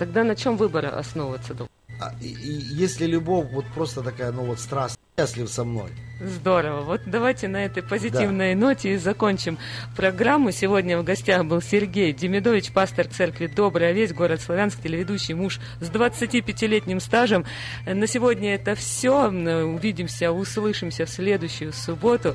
[0.00, 1.54] Тогда на чем выбор основываться?
[2.00, 5.90] А, и, и если любовь вот просто такая, ну вот страстная, счастлив со мной.
[6.22, 6.80] Здорово.
[6.80, 8.60] Вот давайте на этой позитивной да.
[8.60, 9.58] ноте и закончим
[9.94, 10.52] программу.
[10.52, 15.90] Сегодня в гостях был Сергей Демидович, пастор церкви Добрая Весь, город Славянск, телеведущий муж с
[15.90, 17.44] 25-летним стажем.
[17.84, 19.28] На сегодня это все.
[19.28, 22.34] Увидимся, услышимся в следующую субботу.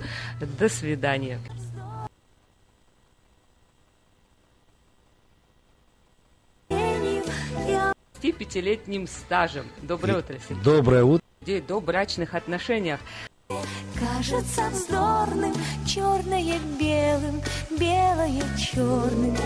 [0.59, 1.39] До свидания.
[8.31, 9.65] Пятилетним стажем.
[9.81, 10.63] Доброе утро, Сергей.
[10.63, 11.23] Доброе утро.
[11.41, 12.99] Людей до брачных отношениях.
[13.99, 15.53] Кажется вздорным,
[15.85, 19.37] черное белым, белое черным.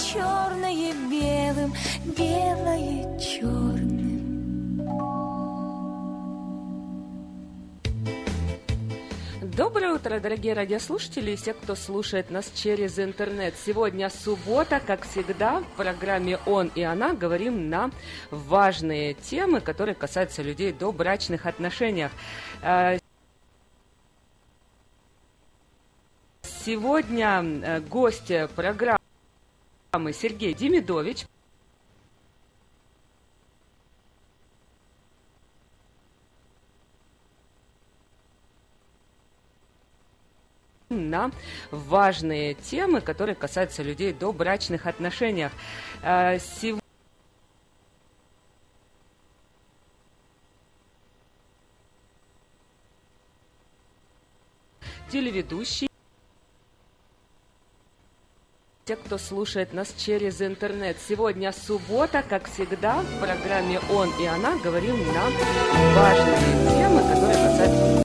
[0.00, 1.72] Черное белым,
[2.16, 3.97] белое черным.
[9.58, 13.54] Доброе утро, дорогие радиослушатели и все, кто слушает нас через интернет.
[13.56, 17.90] Сегодня суббота, как всегда, в программе «Он и она» говорим на
[18.30, 22.12] важные темы, которые касаются людей до брачных отношениях.
[22.62, 22.98] Э,
[26.44, 29.00] сегодня э, гость программы
[30.12, 31.26] Сергей Демидович,
[40.88, 41.30] на
[41.70, 45.52] важные темы, которые касаются людей до брачных отношениях.
[46.02, 46.82] Э, сегодня
[55.10, 55.88] телеведущий
[58.84, 60.96] те, кто слушает нас через интернет.
[61.06, 65.24] Сегодня суббота, как всегда, в программе «Он и она» говорим на
[65.94, 68.04] важные темы, которые касаются...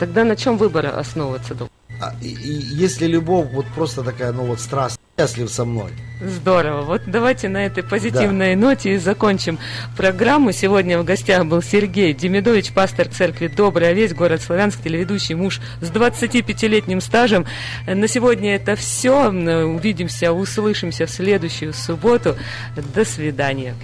[0.00, 1.54] Тогда на чем выбор основываться?
[1.60, 1.73] А,
[2.20, 5.90] и, и если любовь вот просто такая, ну вот страстная, счастлив со мной.
[6.20, 6.82] Здорово.
[6.82, 8.60] Вот давайте на этой позитивной да.
[8.60, 9.58] ноте и закончим
[9.96, 10.52] программу.
[10.52, 15.90] Сегодня в гостях был Сергей Демидович, пастор церкви Добрая Весь, город Славянск, телеведущий муж с
[15.90, 17.46] 25-летним стажем.
[17.86, 19.28] На сегодня это все.
[19.28, 22.36] Увидимся, услышимся в следующую субботу.
[22.94, 23.74] До свидания.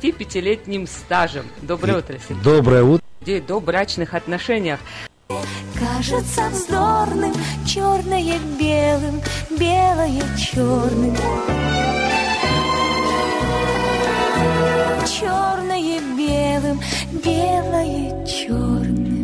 [0.00, 1.46] Пятилетним стажем.
[1.62, 2.42] Доброе утро, Сергей.
[2.42, 3.04] Доброе утро.
[3.20, 4.80] Людей до брачных отношениях.
[5.78, 7.34] Кажется вздорным,
[7.66, 11.16] черное белым, белое черным.
[15.06, 16.80] Черное белым,
[17.24, 19.17] белое черным.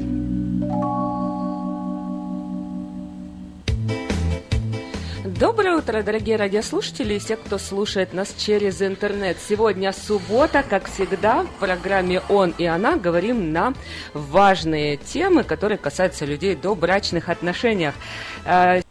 [5.38, 9.36] Доброе утро, дорогие радиослушатели и все, кто слушает нас через интернет.
[9.40, 13.74] Сегодня суббота, как всегда, в программе «Он и она» говорим на
[14.12, 17.96] важные темы, которые касаются людей до брачных отношениях.
[18.44, 18.82] Э,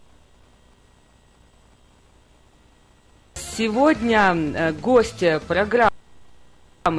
[3.36, 5.91] сегодня э, гость программы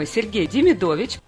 [0.07, 1.19] Сергей Демидович,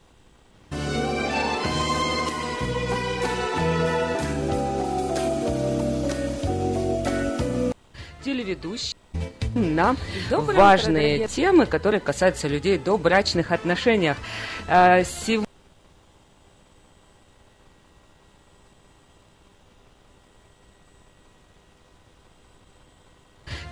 [8.26, 8.96] телеведущий
[9.54, 9.94] на
[10.28, 14.16] Доброе важные утро, темы, которые касаются людей до брачных отношениях.
[14.66, 15.46] Э, сегодня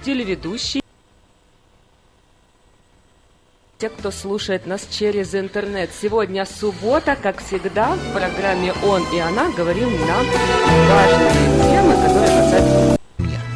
[0.04, 0.82] телеведущий
[3.78, 5.90] те, кто слушает нас через интернет.
[6.00, 10.18] Сегодня суббота, как всегда, в программе «Он и она» говорим на
[10.88, 11.32] важные
[11.68, 13.03] темы, которые касаются...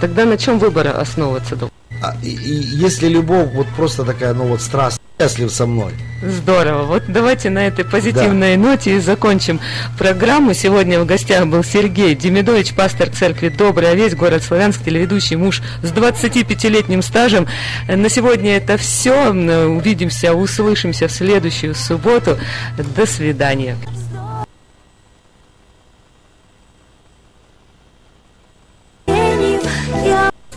[0.00, 1.56] Тогда на чем выбор основываться?
[2.02, 5.92] А, и, и если любовь вот просто такая, ну вот страстная, счастлив со мной.
[6.22, 6.82] Здорово.
[6.82, 8.62] Вот давайте на этой позитивной да.
[8.62, 9.60] ноте и закончим
[9.98, 10.54] программу.
[10.54, 15.90] Сегодня в гостях был Сергей Демидович, пастор церкви Добрая Весь, город Славянск, телеведущий муж с
[15.90, 17.48] 25-летним стажем.
[17.88, 19.32] На сегодня это все.
[19.32, 22.38] Увидимся, услышимся в следующую субботу.
[22.96, 23.76] До свидания.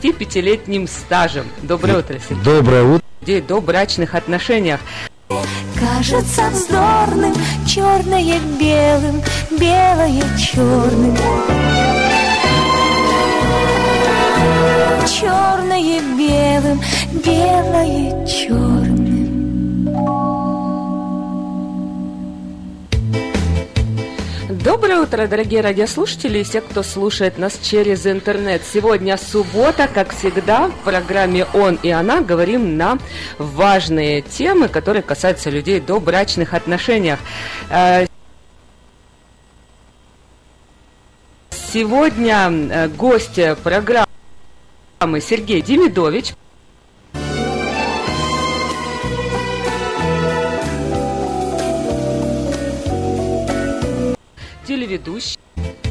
[0.10, 1.46] Пятилетним стажем.
[1.62, 2.44] Доброе утро, Сергей.
[2.44, 3.06] Доброе утро.
[3.22, 4.80] Людей до брачных отношениях.
[5.80, 7.34] Кажется вздорным,
[7.68, 11.18] черное белым, белое черным.
[15.08, 16.82] Черное белым,
[17.24, 19.01] белое черным.
[24.64, 28.62] Доброе утро, дорогие радиослушатели и все, кто слушает нас через интернет.
[28.64, 33.00] Сегодня суббота, как всегда, в программе «Он и она» говорим на
[33.40, 37.18] важные темы, которые касаются людей до брачных отношениях.
[37.72, 38.06] Э,
[41.50, 44.06] Сегодня э, гость программы
[45.22, 46.34] Сергей Демидович.
[54.72, 55.38] Телеведущий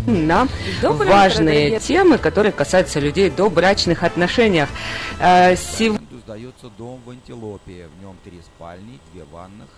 [0.07, 0.49] на
[0.81, 4.71] Доброе важные утро, темы, которые касаются людей до брачных отношениях.
[5.19, 7.89] Э, аренду сдается дом в Антилопе.
[7.95, 9.69] В нем три спальни, две ванных.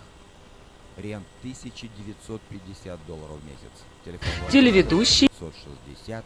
[0.95, 3.75] Рент 1950 долларов в месяц.
[4.05, 5.27] Телефон Телеведущий.
[5.27, 6.23] 560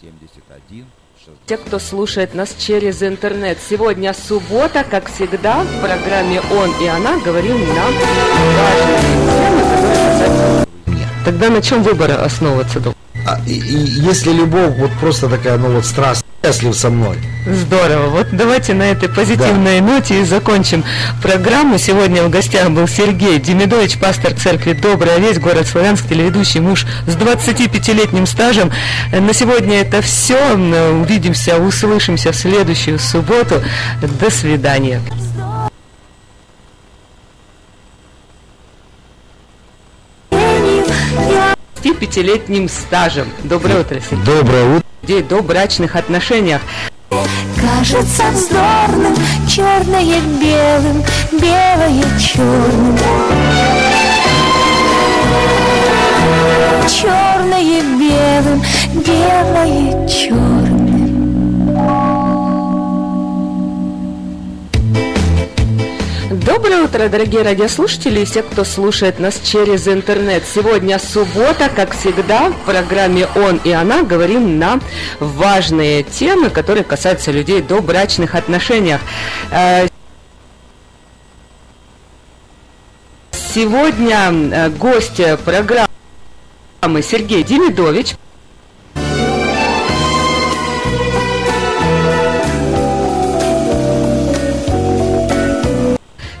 [0.00, 0.86] 71
[1.18, 1.34] 60.
[1.44, 3.58] Те, кто слушает нас через интернет.
[3.60, 10.63] Сегодня суббота, как всегда, в программе «Он и она» говорим на важные темы, которые касаются...
[11.24, 12.80] Тогда на чем выбор основываться?
[12.80, 12.94] док?
[13.26, 17.16] А, и, и если любовь вот просто такая, ну вот страстная, счастлив со мной.
[17.46, 18.08] Здорово.
[18.08, 20.84] Вот давайте на этой позитивной ноте и закончим
[21.22, 21.78] программу.
[21.78, 27.16] Сегодня в гостях был Сергей Демидович, пастор церкви Добрая Весть, город Славянск, телеведущий муж с
[27.16, 28.70] 25-летним стажем.
[29.12, 30.54] На сегодня это все.
[30.54, 33.62] Увидимся, услышимся в следующую субботу.
[34.20, 35.00] До свидания.
[41.84, 43.28] 25-летним стажем.
[43.42, 44.24] Доброе утро, Сергей.
[44.24, 44.86] Доброе утро.
[45.02, 46.62] Людей до брачных отношениях.
[47.60, 49.14] кажется вздорным,
[49.46, 52.98] черное белым, белое черным.
[56.88, 58.62] Черное белым,
[58.94, 60.63] белое черным.
[66.54, 70.44] Доброе утро, дорогие радиослушатели и все, кто слушает нас через интернет.
[70.46, 74.78] Сегодня суббота, как всегда, в программе «Он и она» говорим на
[75.18, 79.00] важные темы, которые касаются людей до брачных отношениях.
[79.50, 79.88] Э,
[83.32, 85.88] Сегодня э, гость программы
[87.02, 88.14] Сергей Демидович.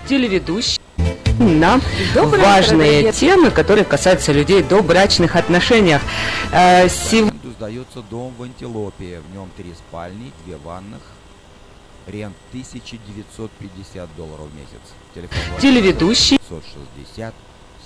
[0.08, 0.80] Телеведущий
[1.38, 1.80] на
[2.14, 3.12] Доброе утро, важные дорогие.
[3.12, 6.00] темы, которые касаются людей до брачных отношениях.
[6.52, 9.20] Э, аренду сдается дом в Антилопе.
[9.20, 11.00] В нем три спальни, две ванных.
[12.06, 14.82] Рент 1950 долларов в месяц.
[15.14, 16.38] Телефон Телеведущий.
[16.38, 17.34] 560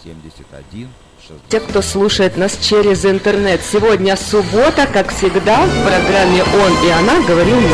[0.03, 0.89] 71
[1.21, 1.49] 60.
[1.49, 3.61] Те, кто слушает нас через интернет.
[3.63, 7.69] Сегодня суббота, как всегда, в программе «Он и она» говорим на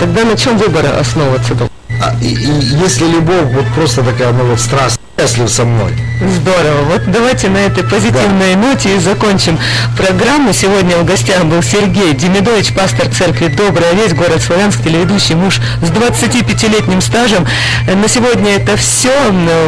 [0.00, 1.54] Тогда на чем выбор основываться?
[1.54, 1.70] док?
[2.02, 2.50] А, и, и
[2.82, 5.92] если любовь вот просто такая, ну вот страстная, счастлив со мной.
[6.36, 6.82] Здорово.
[6.84, 9.58] Вот давайте на этой позитивной ноте и закончим
[9.96, 10.54] программу.
[10.54, 15.90] Сегодня в гостях был Сергей Демидович, пастор церкви Добрая Весть, город Славянск, телеведущий муж с
[15.90, 17.46] 25-летним стажем.
[17.86, 19.12] На сегодня это все.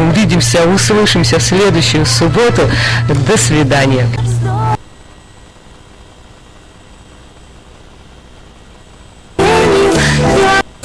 [0.08, 2.62] Увидимся, услышимся в следующую субботу.
[3.28, 4.06] До свидания.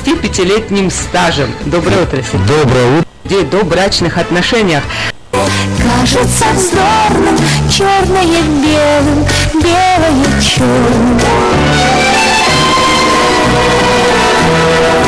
[0.07, 1.53] 25-летним стажем.
[1.65, 2.47] Доброе утро, Сергей.
[2.47, 3.07] Доброе утро.
[3.25, 4.83] Людей до брачных отношениях.
[5.31, 7.37] кажется вздорным,
[7.69, 9.25] черное белым,
[9.61, 11.19] белое черным.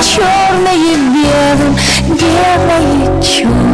[0.04, 1.78] Черное белым,
[2.18, 3.69] белое черным.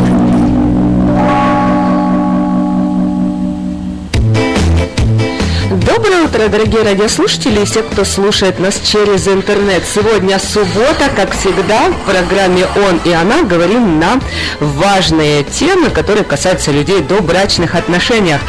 [5.95, 9.81] Доброе утро, дорогие радиослушатели и все, кто слушает нас через интернет.
[9.85, 14.19] Сегодня суббота, как всегда, в программе «Он и она» говорим на
[14.59, 18.41] важные темы, которые касаются людей до брачных отношениях.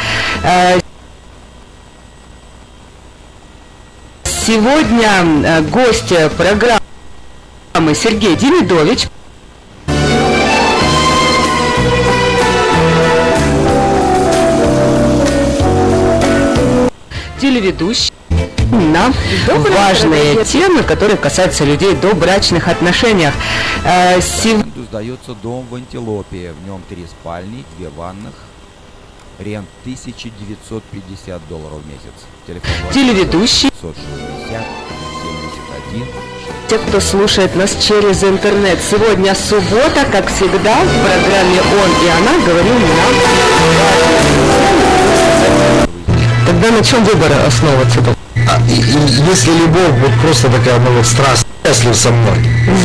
[0.43, 0.77] Э,
[4.25, 5.09] Сегодня
[5.45, 9.07] э, гость программы Сергей Демидович.
[17.47, 18.11] Телеведущий
[18.71, 19.13] на
[19.45, 20.43] Доброе утро, важные дорогие.
[20.45, 23.33] темы, которые касаются людей до брачных отношениях.
[23.85, 26.51] Э, сев- сдается дом в Антилопе.
[26.61, 28.33] В нем три спальни, две ванных.
[29.39, 32.25] Рент 1950 долларов в месяц.
[32.45, 34.65] Телефон телеведущий 560
[35.89, 36.69] 71 60.
[36.69, 38.79] те, кто слушает нас через интернет.
[38.81, 43.37] Сегодня суббота, как всегда, в программе «Он и она» говорим на важные
[44.27, 45.87] темы.
[46.47, 47.99] Тогда на чем выбор основываться?
[47.99, 48.15] док?
[48.47, 52.37] А, и, и если любовь вот просто такая, ну вот страстная, счастлив со мной.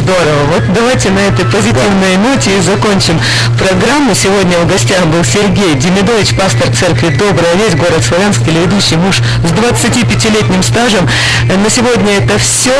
[0.03, 0.45] Здорово.
[0.53, 3.21] Вот давайте на этой позитивной ноте и закончим
[3.57, 4.17] программу.
[4.17, 9.53] Сегодня в гостях был Сергей Демидович, пастор церкви Добрая Весть, город Славянск, телеведущий муж с
[9.53, 11.09] 25-летним стажем.
[11.47, 12.75] На сегодня это все.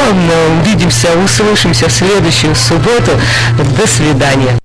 [0.61, 3.13] Увидимся, услышимся в следующую субботу.
[3.79, 4.59] До свидания.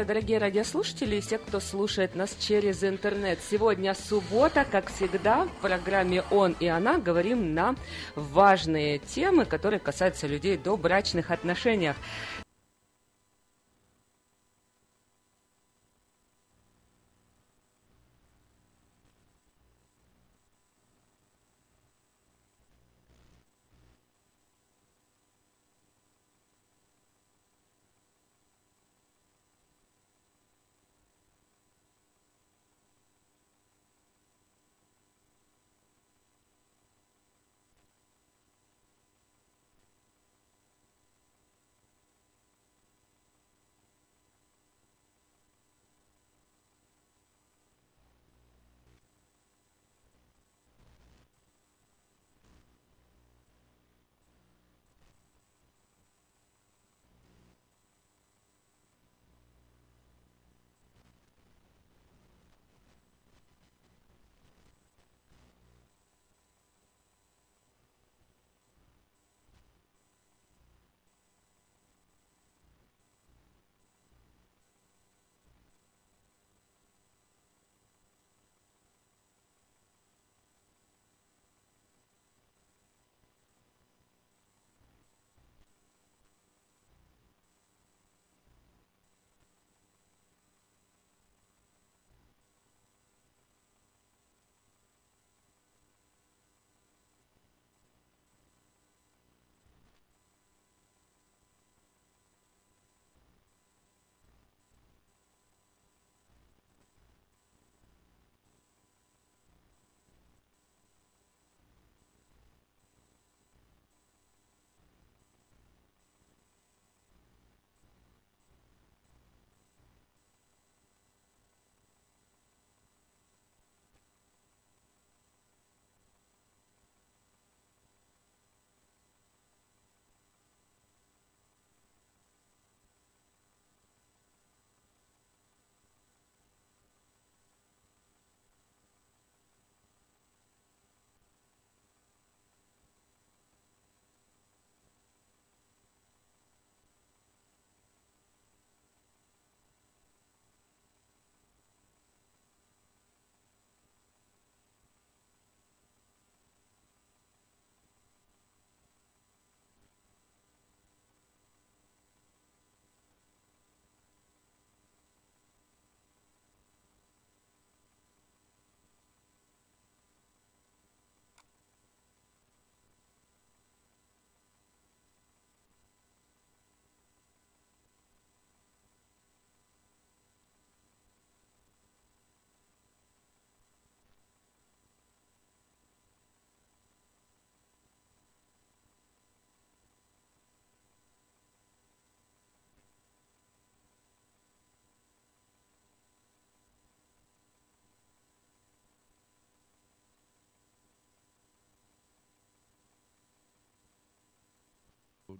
[0.00, 3.38] Утро, дорогие радиослушатели и все, кто слушает нас через интернет.
[3.50, 7.74] Сегодня суббота, как всегда, в программе «Он и она» говорим на
[8.14, 11.96] важные темы, которые касаются людей до брачных отношениях.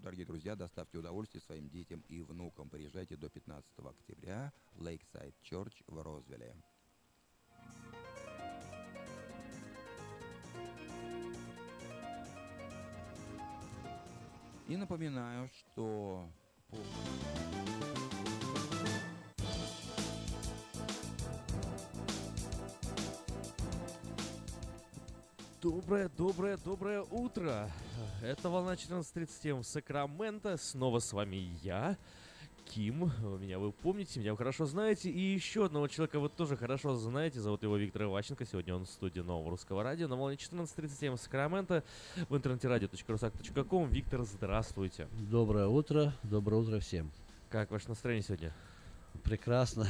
[0.02, 2.70] Дорогие друзья, доставьте удовольствие своим детям и внукам.
[2.70, 6.56] Приезжайте до 15 октября в Lakeside Church в Розвилле.
[14.68, 16.30] И напоминаю, что
[25.60, 27.70] Доброе, доброе, доброе утро!
[28.22, 30.58] Это волна 14.37 в Сакраменто.
[30.58, 31.96] Снова с вами я,
[32.66, 33.10] Ким.
[33.40, 35.10] Меня вы помните, меня вы хорошо знаете.
[35.10, 37.40] И еще одного человека вы тоже хорошо знаете.
[37.40, 38.44] Зовут его Виктор Иващенко.
[38.44, 41.82] Сегодня он в студии Нового Русского Радио на волне 14.37 в Сакраменто.
[42.28, 43.88] В интернете радио.русак.ком.
[43.88, 45.08] Виктор, здравствуйте.
[45.30, 47.10] Доброе утро, доброе утро всем.
[47.48, 48.54] Как ваше настроение сегодня?
[49.24, 49.86] Прекрасно.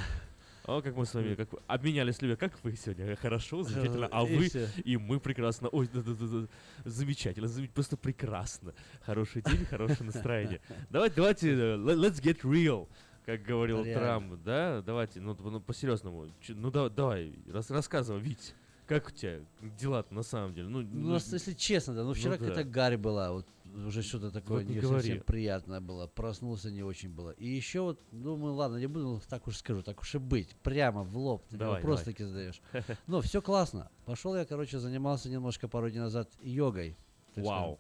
[0.71, 2.37] О, как мы с вами как обменялись любя.
[2.37, 3.17] Как вы сегодня?
[3.17, 4.09] Хорошо, замечательно.
[4.13, 4.69] А И вы всё.
[4.85, 5.69] И мы прекрасно.
[5.69, 6.49] Ой, да, да, да, да.
[6.85, 8.73] замечательно, зам- просто прекрасно.
[9.03, 10.61] Хороший день, хорошее настроение.
[10.89, 12.89] Давайте, давайте, э, le- let's get real,
[13.27, 14.01] как говорил Реально.
[14.01, 14.83] Трамп, да?
[14.83, 16.27] Давайте, ну, ну, по-серьезному.
[16.49, 18.55] Ну, да- давай, рас- рассказывай, Вить,
[18.91, 19.41] как у тебя
[19.79, 20.69] дела на самом деле?
[20.69, 22.39] Ну, Ну, нас, если честно, да, ну вчера да.
[22.39, 23.47] какая-то гарь была, вот
[23.87, 25.01] уже что-то такое не не, говори.
[25.01, 26.09] совсем приятное было.
[26.09, 27.31] Проснулся не очень было.
[27.31, 30.57] И еще вот, думаю, ладно, не буду, ну, так уж скажу, так уж и быть.
[30.65, 31.47] Прямо в лоб.
[31.49, 32.61] Ты Давай, вопрос таки задаешь.
[33.07, 33.89] Ну, все классно.
[34.07, 36.97] Пошел я, короче, занимался немножко пару дней назад йогой.
[37.37, 37.79] Вау.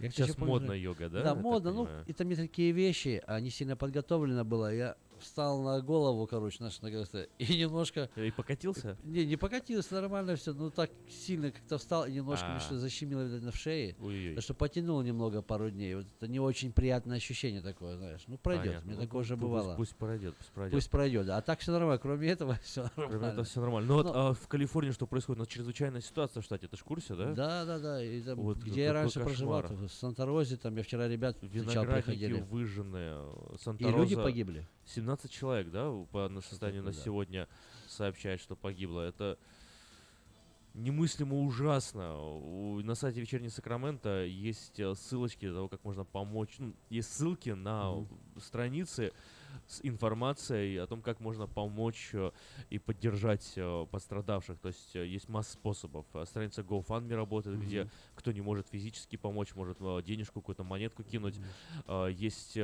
[0.00, 1.22] Я Сейчас хочу модно помню- йога, да?
[1.22, 1.70] Да, модно.
[1.72, 2.04] Ну, понимаю?
[2.08, 4.74] это мне такие вещи, а не сильно подготовлено было.
[4.74, 8.96] Я встал на голову, короче, наш на как-то, и немножко И покатился?
[9.04, 12.50] не, не покатилось нормально все, ну так сильно как-то встал и немножко А.
[12.52, 13.94] мне что защемило видать, в шее.
[14.34, 15.94] Так что потянул немного пару дней.
[15.94, 18.22] Вот это не очень приятное ощущение такое, знаешь.
[18.26, 18.66] Ну пройдет.
[18.66, 18.86] Понятно.
[18.90, 19.74] Мне Ну, такое уже бывало.
[19.76, 20.72] Пусть пройдет, пусть пройдет.
[20.74, 21.28] Пусть пройдет.
[21.30, 21.98] А так все нормально.
[21.98, 23.32] Кроме этого, все Кроме нормально.
[23.32, 23.88] этого все нормально.
[23.88, 25.38] Ну вот Ну, а в Калифорнии что происходит?
[25.38, 27.32] У нас чрезвычайная ситуация в штате, ты ж в курсе, да?
[27.32, 28.04] Да, да, да.
[28.04, 32.04] И там, Вот где я раньше проживал, в Санта-Розе, там я вчера ребят встречал, Виноградники
[32.06, 32.40] приходили.
[32.40, 32.96] выжжены.
[33.54, 34.66] И Санта-Роза- люди погибли.
[34.84, 36.98] 17 человек, да, по на состоянию на Да.
[37.00, 37.48] сегодня
[37.88, 39.00] сообщает, что погибло.
[39.00, 39.38] Это
[40.74, 42.18] немыслимо ужасно.
[42.18, 46.54] У- на сайте Вечерней Сакрамента есть э, ссылочки того, как можно помочь.
[46.58, 48.08] Ну, есть ссылки на Мгм.
[48.40, 49.12] страницы
[49.66, 52.30] с информацией о том, как можно помочь э,
[52.70, 54.58] и поддержать э, пострадавших.
[54.60, 56.06] То есть есть масса способов.
[56.24, 57.90] Страница GoFundMe работает, где Мгм.
[58.14, 61.38] кто не может физически помочь, может денежку, какую-то монетку кинуть.
[61.86, 62.56] А, Есть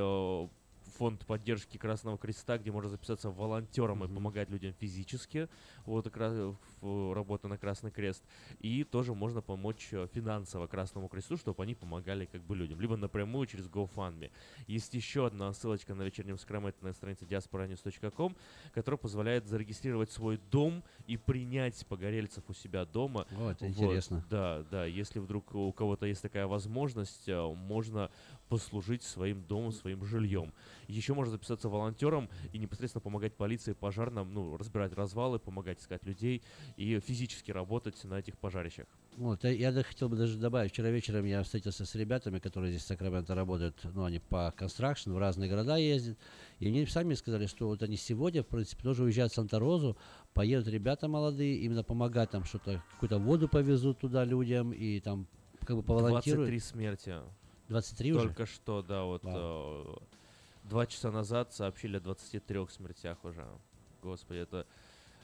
[0.99, 4.17] фонд поддержки Красного Креста, где можно записаться волонтером и Мгм.
[4.17, 5.49] помогать людям физически.
[5.89, 8.23] Вот раз э, в- работа на Красный Крест.
[8.61, 12.81] И тоже можно помочь э, финансово Красному Кресту, чтобы они помогали как бы людям.
[12.81, 14.31] Либо напрямую через GoFundMe.
[14.67, 18.37] Есть еще одна ссылочка на вечернем Сакраменто на странице diasporanews.com,
[18.75, 24.25] которая позволяет зарегистрировать свой дом и принять погорельцев у себя дома О, это вот, интересно.
[24.29, 24.85] Да, да.
[24.85, 28.11] Если вдруг у кого-то есть такая возможность, э, можно
[28.49, 30.53] послужить своим домом, своим жильем.
[30.87, 36.43] Еще можно записаться волонтером и непосредственно помогать полиции, пожарным, ну, разбирать развалы, помогать искать людей
[36.77, 38.87] и физически работать на этих пожарищах.
[39.17, 42.87] Вот, я, хотел бы даже добавить, вчера вечером я встретился с ребятами, которые здесь в
[42.87, 46.17] Сакраменто работают, ну, они по констракшн, в разные города ездят,
[46.61, 49.97] и они сами сказали, что вот они сегодня, в принципе, тоже уезжают в Санта-Розу,
[50.35, 55.27] поедут ребята молодые, именно помогать там что-то, какую-то воду повезут туда людям, и там
[55.65, 56.49] как бы поволонтируют.
[56.49, 57.15] 23 смерти.
[57.69, 58.23] 23 уже?
[58.29, 59.97] Только что, да, вот э,
[60.65, 63.47] два часа назад сообщили о 23 смертях уже.
[64.03, 64.67] Господи, это,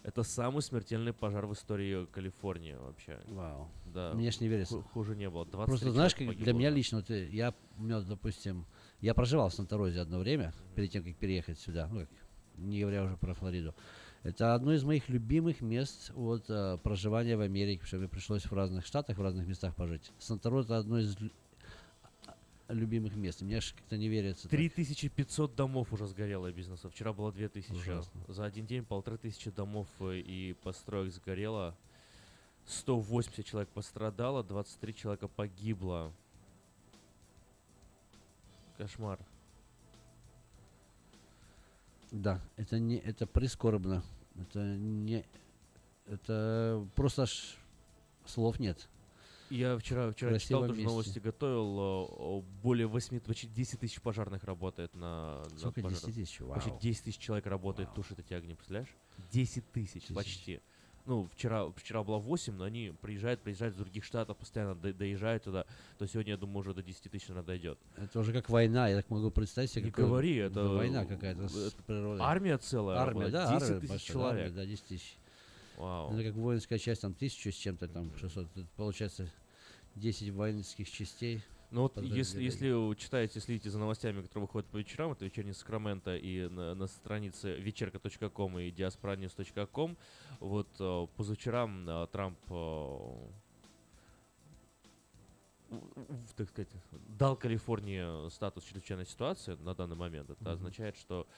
[0.05, 3.21] это самый смертельный пожар в истории Калифорнии вообще.
[3.27, 3.71] Вау.
[3.87, 4.13] Да.
[4.15, 4.75] Мне ж не верится.
[4.77, 5.47] Ху- Хуже не было.
[5.47, 8.67] 23 Просто знаешь, как для меня лично, вот, э, я, у меня, вот, допустим,
[9.01, 12.07] я проживал в Санта-Розе одно время, перед тем, как переехать сюда, ну,
[12.59, 13.75] не говоря уже про Флориду.
[14.23, 18.45] Это одно из моих любимых мест вот, э, проживания в Америке, потому что мне пришлось
[18.45, 20.13] в разных штатах, в разных местах пожить.
[20.19, 21.17] Санта-Роза одно из
[22.69, 23.43] любимых мест.
[23.43, 24.45] Мне аж как-то не верится.
[24.45, 24.51] так.
[24.51, 26.89] 3500 домов уже сгорело бизнеса.
[26.89, 27.73] Вчера было 2000.
[27.73, 28.21] Ужасно.
[28.29, 31.77] За один день полторы тысячи домов э, и построек сгорело.
[32.67, 36.13] 180 человек пострадало, 23 человека погибло.
[38.79, 39.19] Кошмар.
[42.11, 44.03] Да, это не, это прискорбно.
[44.37, 45.25] Это не,
[46.07, 47.57] это просто аж
[48.25, 48.89] слов нет.
[49.55, 50.85] Я вчера, вчера красивом читал, тоже месте.
[50.89, 51.79] новости готовил.
[51.79, 56.05] о, Более 8, почти 10 тысяч пожарных работает на, на Сколько, пожарах.
[56.07, 56.41] 10 тысяч?
[56.41, 56.55] Вау.
[56.55, 57.97] Почти 10 тысяч человек работает, Вау.
[57.97, 58.95] тушит эти огни, представляешь?
[59.33, 60.61] 10 тысяч, почти.
[61.07, 65.43] Ну, вчера, вчера было 8, но они приезжают, приезжают из других штатов, постоянно до- доезжают
[65.45, 65.67] туда.
[65.99, 67.79] То сегодня, я думаю, уже до 10 тысяч, наверное, дойдет.
[67.97, 69.85] Это уже как война, я так могу представить себе.
[69.85, 72.21] Не говори, да, это, война какая-то с это природой.
[72.25, 74.43] Армия целая, Армия, да, 10 армия, тысяч большая человек.
[74.47, 75.17] армия, да, 10 тысяч.
[75.77, 76.15] Вау.
[76.15, 78.47] Это как воинская часть, там тысячу с чем-то, там 600.
[78.57, 79.31] Это получается
[79.95, 81.43] 10 воинских частей.
[81.71, 86.15] Ну вот если, если читаете, следите за новостями, которые выходят по вечерам, это вечерний Сакраменто
[86.17, 89.97] и на, на странице вечерка.ком и diasporanews.com,
[90.41, 92.55] вот э, позавчерам э, Трамп э,
[95.71, 96.69] в- так сказать,
[97.19, 100.31] дал Калифорнии статус чрезвычайной ситуации на данный момент.
[100.31, 100.53] Это Мгм.
[100.53, 101.33] означает, что э,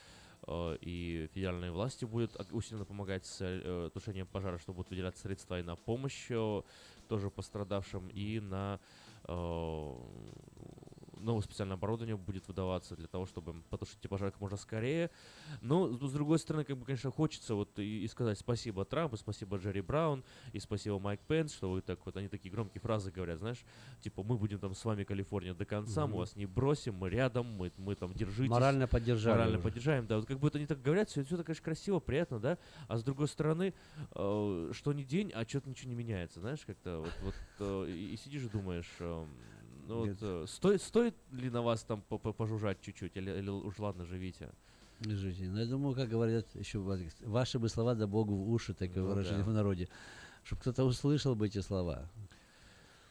[0.81, 5.63] и федеральные власти будут усиленно помогать с э, тушением пожара, что будут выделять средства и
[5.63, 6.61] на помощь э,
[7.09, 8.79] тоже пострадавшим, и на
[9.25, 9.93] э,
[11.19, 15.09] новое специальное оборудование будет выдаваться для того, чтобы потушить эти пожары как можно скорее.
[15.61, 19.17] Но, с с другой стороны, как бы, конечно, хочется вот и, и сказать спасибо Трампу,
[19.17, 23.11] спасибо Джерри Браун и спасибо Майк Пенс, что вы так вот, они такие громкие фразы
[23.11, 23.63] говорят, знаешь,
[24.01, 26.17] типа, мы будем там с вами, Калифорния, до конца, мы Мгм.
[26.19, 28.49] вас не бросим, мы рядом, мы, мы там держитесь.
[28.49, 29.33] Морально поддержали.
[29.33, 29.63] Морально уже.
[29.63, 30.17] поддержаем, да.
[30.17, 32.57] Вот как будто они так говорят, все, это, конечно, красиво, приятно, да.
[32.87, 33.73] А с другой стороны,
[34.15, 38.13] э, что ни день, а что-то ничего не меняется, знаешь, как-то вот, вот э, и,
[38.13, 39.25] и сидишь и думаешь, э,
[39.87, 40.17] ну вот, Нет.
[40.21, 44.05] э, стоит, стоит ли на вас там по- по- пожужжать чуть-чуть, или, или уж ладно,
[44.05, 44.49] живите.
[44.99, 45.43] Лежите.
[45.45, 46.79] Но я думаю, как говорят еще
[47.21, 49.49] ваши бы слова да Богу в уши, такое Ну выражение да.
[49.51, 49.87] в народе.
[50.43, 52.09] Чтобы кто-то услышал бы эти слова.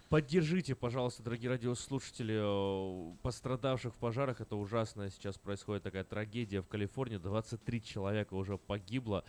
[0.09, 4.41] Поддержите, пожалуйста, дорогие радиослушатели, э, пострадавших в пожарах.
[4.41, 5.11] Это ужасно.
[5.11, 7.17] Сейчас происходит такая трагедия в Калифорнии.
[7.17, 9.25] 23 человека уже погибло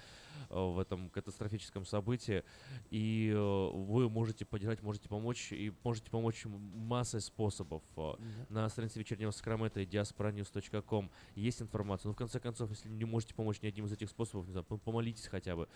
[0.49, 2.43] в этом катастрофическом событии.
[2.89, 5.51] И э, вы можете поддержать, можете помочь.
[5.51, 7.83] И можете помочь массой способов.
[7.95, 8.13] Э,
[8.49, 12.09] На странице вечернего Сакрамента и diasporanews.com есть информация.
[12.09, 14.65] Ну, в конце концов, если не можете помочь ни одним из этих способов, не знаю,
[14.67, 15.67] пом- помолитесь хотя бы.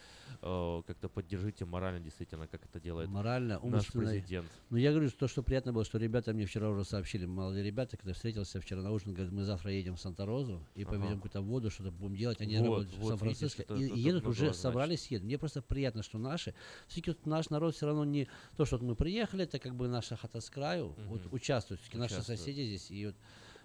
[0.42, 4.48] э, Как-то поддержите морально, действительно, как это делает Морально, наш президент.
[4.70, 7.98] Но я говорю, то, что приятно было, что ребята мне вчера уже сообщили, молодые ребята,
[7.98, 10.92] когда встретился вчера на ужин, говорят, мы завтра едем в Санта-Розу и Ага.
[10.92, 12.40] повезем какую-то воду, что-то будем делать.
[12.42, 14.62] Они Вот, работают в вот Сан-Франциско видишь, это- и, это едут многое уже, значит.
[14.62, 15.26] собрались, едут.
[15.26, 16.54] Мне просто приятно, что наши.
[16.88, 18.28] Все-таки вот наш народ все равно не
[18.58, 21.34] то, что вот мы приехали, это как бы наша хата с краю, вот Мгм.
[21.34, 21.82] участвуют.
[21.82, 22.92] Все-таки наши соседи здесь.
[22.92, 23.16] И вот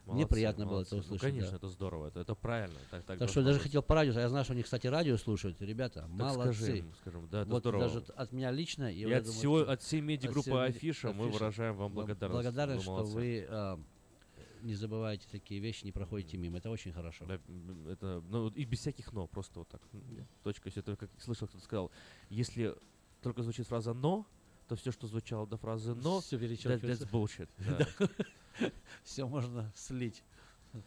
[0.07, 0.97] Мне Молодцы, приятно было это молодцы.
[0.99, 1.57] услышать, Ну, конечно, да.
[1.57, 2.79] это здорово, это, это правильно.
[2.93, 5.17] Так, так, Так что я даже хотел по радио, я знаю, что они, кстати, радио
[5.17, 5.61] слушают.
[5.61, 6.55] Ребята, Так молодцы.
[6.55, 7.83] Скажи им, скажем, да, это вот здорово.
[7.89, 8.85] даже от меня лично.
[8.93, 11.39] И я от, думаю, всего, от всей медиагруппы меди- Афиша мы Афиша.
[11.41, 12.37] выражаем вам благодарность.
[12.45, 13.15] благодарность, что молодцы.
[13.17, 13.81] вы а,
[14.67, 16.59] не забываете такие вещи, не проходите мимо.
[16.59, 17.25] Это очень хорошо.
[17.27, 17.41] Да,
[17.91, 19.81] это, ну, и без всяких «но», просто вот так.
[19.93, 20.69] м, Точка.
[20.69, 21.91] Если как слышал, кто-то сказал,
[22.29, 22.77] если
[23.23, 24.27] только звучит фраза «но»,
[24.69, 27.49] то все, что звучало до фразы «но», Все that, that's bullshit.
[27.59, 28.69] да.
[29.05, 30.23] Все можно слить.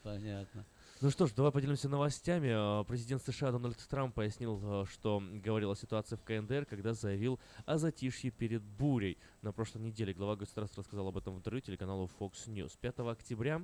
[0.04, 0.66] Понятно.
[1.02, 2.50] Ну что ж, давай поделимся новостями.
[2.52, 7.40] А, Президент США Дональд Трамп пояснил, а, что говорил о ситуации в КНДР, когда заявил
[7.66, 9.18] о затишье перед бурей.
[9.42, 12.78] На прошлой неделе глава государства рассказал об этом в интервью телеканалу Fox News.
[12.82, 13.62] 5 октября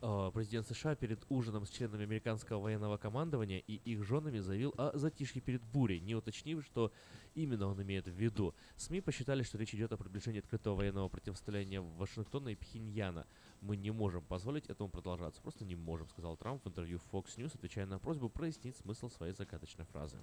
[0.00, 5.40] президент США перед ужином с членами американского военного командования и их женами заявил о затишье
[5.40, 6.92] перед бурей, не уточнив, что
[7.34, 8.54] именно он имеет в виду.
[8.76, 13.26] СМИ посчитали, что речь идет о приближении открытого военного противостояния Вашингтона и Пхеньяна.
[13.60, 15.40] Мы не можем позволить этому продолжаться.
[15.40, 19.32] Просто не можем, сказал Трамп в интервью Fox News, отвечая на просьбу прояснить смысл своей
[19.32, 20.18] загадочной фразы.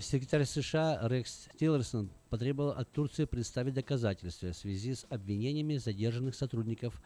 [0.00, 7.00] Секретарь США Рекс Тиллерсон потребовал от Турции представить доказательства в связи с обвинениями задержанных сотрудников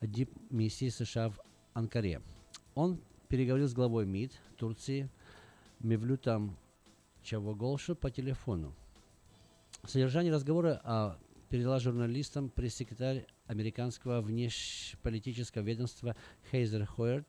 [0.00, 1.40] дипмиссии США в
[1.74, 2.22] Анкаре.
[2.74, 5.10] Он переговорил с главой МИД Турции
[5.80, 6.56] Мевлютом
[7.22, 8.74] Чавоголшу по телефону.
[9.84, 16.16] Содержание разговора а, передала журналистам пресс-секретарь американского внешнеполитического ведомства
[16.50, 17.28] Хейзер Хойерт.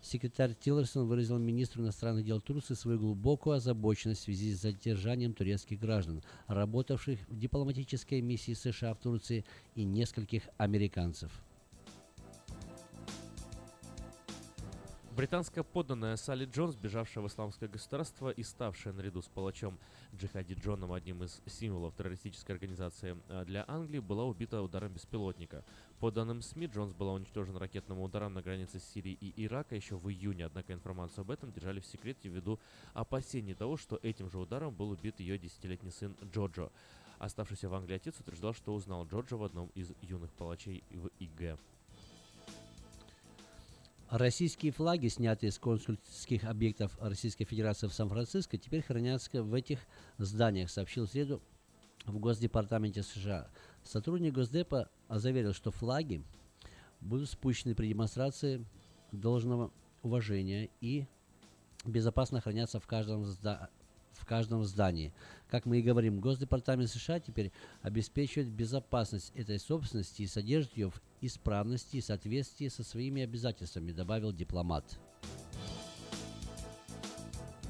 [0.00, 5.80] Секретарь Тиллерсон выразил министру иностранных дел Турции свою глубокую озабоченность в связи с задержанием турецких
[5.80, 9.44] граждан, работавших в дипломатической миссии США в Турции
[9.74, 11.32] и нескольких американцев.
[15.18, 19.76] Британская подданная Салли Джонс, бежавшая в исламское государство и ставшая наряду с палачом
[20.14, 25.64] Джихади Джоном одним из символов террористической организации э, для Англии, была убита ударом беспилотника.
[25.98, 30.08] По данным СМИ, Джонс была уничтожена ракетным ударом на границе Сирии и Ирака еще в
[30.08, 32.60] июне, однако информацию об этом держали в секрете ввиду
[32.94, 36.70] опасений того, что этим же ударом был убит ее десятилетний сын Джоджо.
[37.18, 41.58] Оставшийся в Англии отец утверждал, что узнал Джорджа в одном из юных палачей в ИГ.
[44.10, 49.80] Российские флаги, снятые с консульских объектов Российской Федерации в Сан-Франциско, теперь хранятся в этих
[50.16, 51.42] зданиях, сообщил в среду
[52.06, 53.50] в Госдепартаменте США.
[53.84, 56.22] Сотрудник Госдепа заверил, что флаги
[57.02, 58.64] будут спущены при демонстрации
[59.12, 61.06] должного уважения и
[61.84, 63.68] безопасно хранятся в каждом, зда-
[64.18, 65.12] в каждом здании.
[65.48, 67.52] Как мы и говорим, Госдепартамент США теперь
[67.82, 74.32] обеспечивает безопасность этой собственности и содержит ее в исправности и соответствии со своими обязательствами, добавил
[74.32, 74.98] дипломат.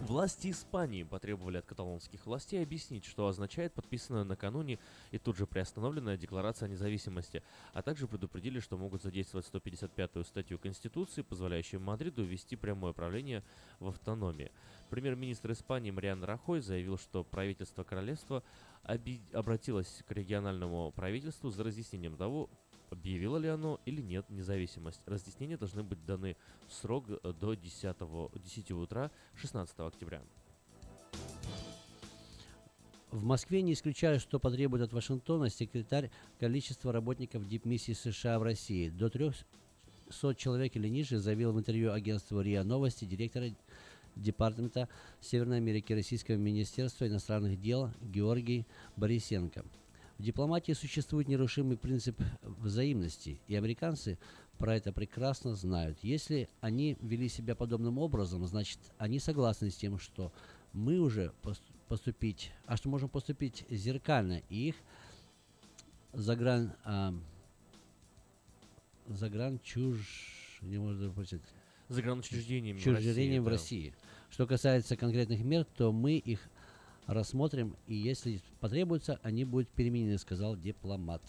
[0.03, 4.79] Власти Испании потребовали от каталонских властей объяснить, что означает подписанная накануне
[5.11, 7.43] и тут же приостановленная декларация о независимости,
[7.75, 13.43] а также предупредили, что могут задействовать 155-ю статью Конституции, позволяющую Мадриду ввести прямое правление
[13.81, 14.51] в автономии.
[14.89, 18.43] Премьер-министр Испании Мариан Рахой заявил, что правительство королевства
[18.85, 22.49] оби- обратилось к региональному правительству за разъяснением того,
[22.91, 25.01] объявило ли оно или нет независимость.
[25.07, 26.37] Разъяснения должны быть даны
[26.67, 27.97] в срок э, до 10,
[28.45, 30.23] 10 утра 16 октября.
[33.11, 38.91] В Москве не исключают, что потребует от Вашингтона секретарь количество работников дипмиссии США в России.
[38.91, 43.45] До 300 человек или ниже заявил в интервью агентству РИА Новости директор
[44.15, 44.89] Департамента
[45.21, 48.67] Северной Америки Российского Министерства иностранных дел Георгий
[48.97, 49.65] Борисенко.
[50.19, 54.19] В дипломатии существует нерушимый принцип взаимности, и американцы
[54.59, 55.97] про это прекрасно знают.
[56.03, 60.33] Если они вели себя подобным образом, значит, они согласны с тем, что
[60.73, 64.75] мы уже пос- поступить, а что можем поступить зеркально, и их
[66.13, 67.15] загран, а,
[69.07, 71.49] загран чуж, не можно прочитать,
[71.89, 73.49] Загранучреждениями в в.
[73.49, 73.95] России.
[74.31, 76.41] Что касается конкретных мер, то мы их
[77.09, 81.23] рассмотрим, и если потребуется, они будут переменены, сказал дипломат.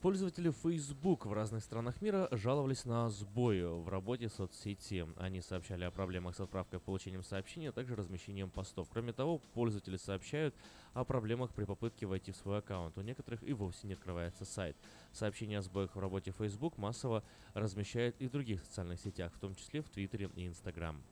[0.00, 5.06] Пользователи Facebook в разных странах мира жаловались на сбои в работе соцсети.
[5.16, 8.86] Они сообщали о проблемах с отправкой и получением сообщений, а также размещением постов.
[8.92, 10.54] Кроме того, пользователи сообщают
[10.92, 12.98] о проблемах при попытке войти в свой аккаунт.
[12.98, 14.76] У некоторых и вовсе не открывается сайт.
[15.12, 19.54] Сообщения о сбоях в работе Facebook массово размещают и в других социальных сетях, в том
[19.54, 21.02] числе в Твиттере и Инстаграм.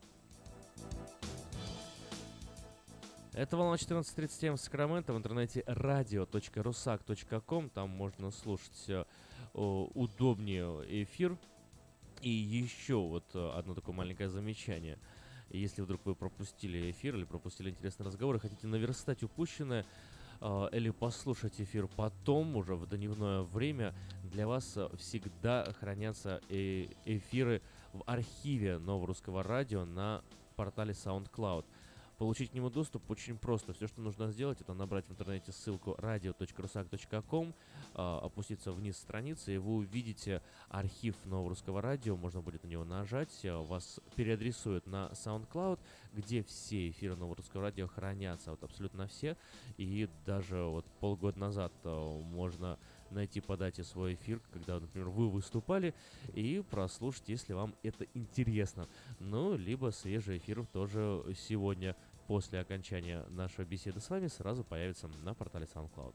[3.34, 7.70] Это волна 14.37 в Сакраменто в интернете radio.rusak.com.
[7.70, 9.04] Там можно слушать э,
[9.54, 10.66] удобнее
[11.04, 11.38] эфир.
[12.20, 14.98] И еще вот э, одно такое маленькое замечание.
[15.48, 19.86] Если вдруг вы пропустили эфир или пропустили интересный разговор и хотите наверстать упущенное,
[20.42, 23.94] э, или послушать эфир потом, уже в дневное время,
[24.24, 27.62] для вас всегда хранятся э эфиры
[27.94, 30.22] в архиве Нового Русского Радио на
[30.62, 31.64] портале SoundCloud.
[32.18, 33.72] Получить к нему доступ очень просто.
[33.72, 37.52] Все, что нужно сделать, это набрать в интернете ссылку radio.rusak.com,
[37.94, 42.16] а, опуститься вниз страницы, и вы увидите архив нового русского радио.
[42.16, 45.80] Можно будет на него нажать, а, вас переадресуют на SoundCloud,
[46.12, 49.36] где все эфиры нового русского радио хранятся, вот абсолютно все.
[49.76, 52.78] И даже вот полгода назад а, можно
[53.12, 55.94] найти по дате свой эфир, когда, например, вы выступали,
[56.34, 58.88] и прослушать, если вам это интересно.
[59.20, 61.96] Ну, либо свежий эфир тоже сегодня
[62.26, 66.14] после окончания нашей беседы с вами сразу появится на портале SoundCloud.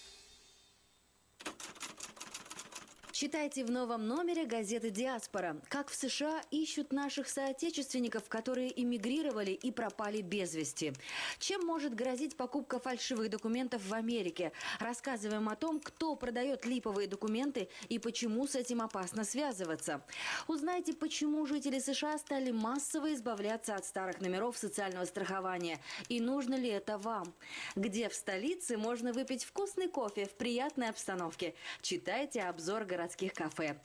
[3.21, 5.61] Читайте в новом номере газеты «Диаспора».
[5.69, 10.93] Как в США ищут наших соотечественников, которые эмигрировали и пропали без вести.
[11.37, 14.53] Чем может грозить покупка фальшивых документов в Америке?
[14.79, 20.03] Рассказываем о том, кто продает липовые документы и почему с этим опасно связываться.
[20.47, 25.79] Узнайте, почему жители США стали массово избавляться от старых номеров социального страхования.
[26.09, 27.35] И нужно ли это вам?
[27.75, 31.53] Где в столице можно выпить вкусный кофе в приятной обстановке?
[31.83, 33.77] Читайте обзор городских городских кафе.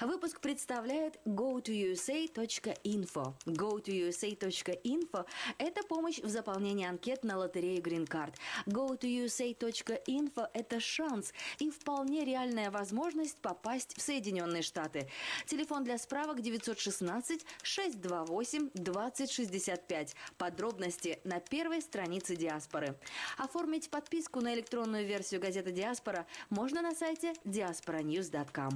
[0.00, 3.34] Выпуск представляет go2usa.info.
[3.46, 5.26] go2usa.info–
[5.58, 8.34] это помощь в заполнении анкет на лотерею Green Card.
[8.66, 15.08] go2usa.info– это шанс и вполне реальная возможность попасть в Соединенные Штаты.
[15.46, 20.14] Телефон для справок 916 628 2065.
[20.36, 22.96] Подробности на первой странице Диаспоры.
[23.36, 28.67] Оформить подписку на электронную версию газеты Диаспора можно на сайте diasporanews.com.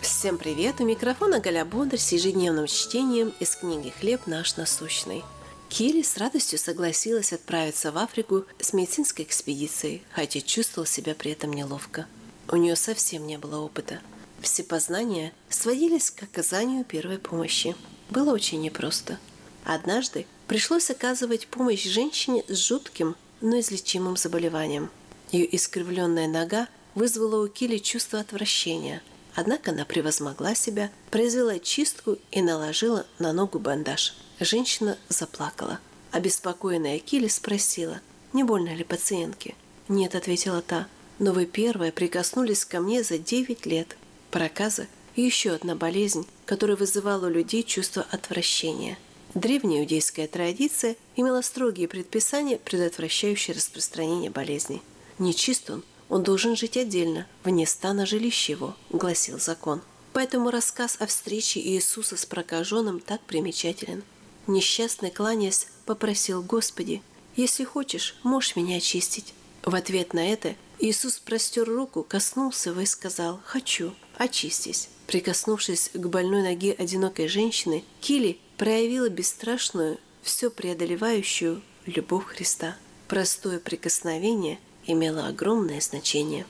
[0.00, 0.80] Всем привет!
[0.80, 5.22] У микрофона Галя Бондарь с ежедневным чтением из книги «Хлеб наш насущный».
[5.68, 11.52] Кири с радостью согласилась отправиться в Африку с медицинской экспедицией, хотя чувствовала себя при этом
[11.52, 12.06] неловко.
[12.48, 14.00] У нее совсем не было опыта.
[14.40, 17.74] Все познания сводились к оказанию первой помощи.
[18.10, 19.18] Было очень непросто.
[19.64, 24.90] Однажды пришлось оказывать помощь женщине с жутким, но излечимым заболеванием.
[25.32, 29.02] Ее искривленная нога вызвала у Кили чувство отвращения–
[29.36, 34.14] Однако она превозмогла себя, произвела чистку и наложила на ногу бандаж.
[34.40, 35.78] Женщина заплакала.
[36.12, 38.00] Обеспокоенная Килли спросила,
[38.32, 39.54] не больно ли пациентке.
[39.88, 43.96] «Нет»,— ответила та,— «но вы первая прикоснулись ко мне за 9 лет».
[44.30, 48.98] Проказа– еще одна болезнь, которая вызывала у людей чувство отвращения.
[49.34, 54.82] Древняя иудейская традиция имела строгие предписания, предотвращающие распространение болезни.
[55.18, 59.82] Нечист он– он должен жить отдельно, вне стана жилища его, гласил закон.
[60.12, 64.02] Поэтому рассказ о встрече Иисуса с прокаженным так примечателен.
[64.46, 67.02] Несчастный, кланяясь, попросил «Господи,
[67.34, 69.34] если хочешь, можешь меня очистить».
[69.62, 74.88] В ответ на это Иисус простер руку, коснулся его и сказал «Хочу, очистись».
[75.06, 82.76] Прикоснувшись к больной ноге одинокой женщины, Кили проявила бесстрашную, все преодолевающую любовь Христа.
[83.06, 86.46] Простое прикосновение имело огромное значение.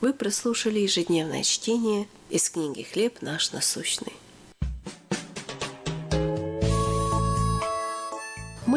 [0.00, 4.14] Вы прослушали ежедневное чтение из книги «Хлеб наш насущный».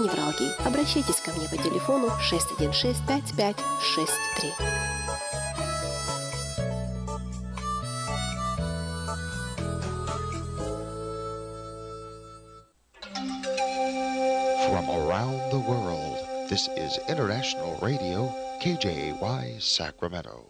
[0.00, 0.52] невралгии.
[0.66, 4.52] Обращайтесь ко мне по телефону 616 5563.
[14.66, 18.32] From around the world, this is International Radio,
[18.62, 20.49] KJY Sacramento.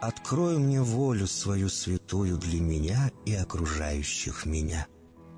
[0.00, 4.86] открой мне волю свою святую для меня и окружающих меня.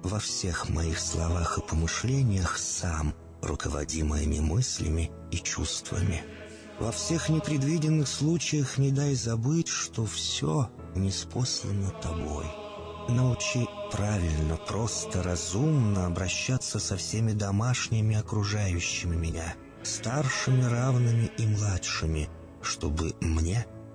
[0.03, 6.23] Во всех моих словах и помышлениях сам, руководи моими мыслями и чувствами.
[6.81, 12.47] Во всех непредвиденных случаях не дай забыть, что все неспослано тобой.
[13.09, 22.29] Научи правильно, просто, разумно обращаться со всеми домашними окружающими меня, старшими, равными и младшими,
[22.63, 23.67] чтобы мне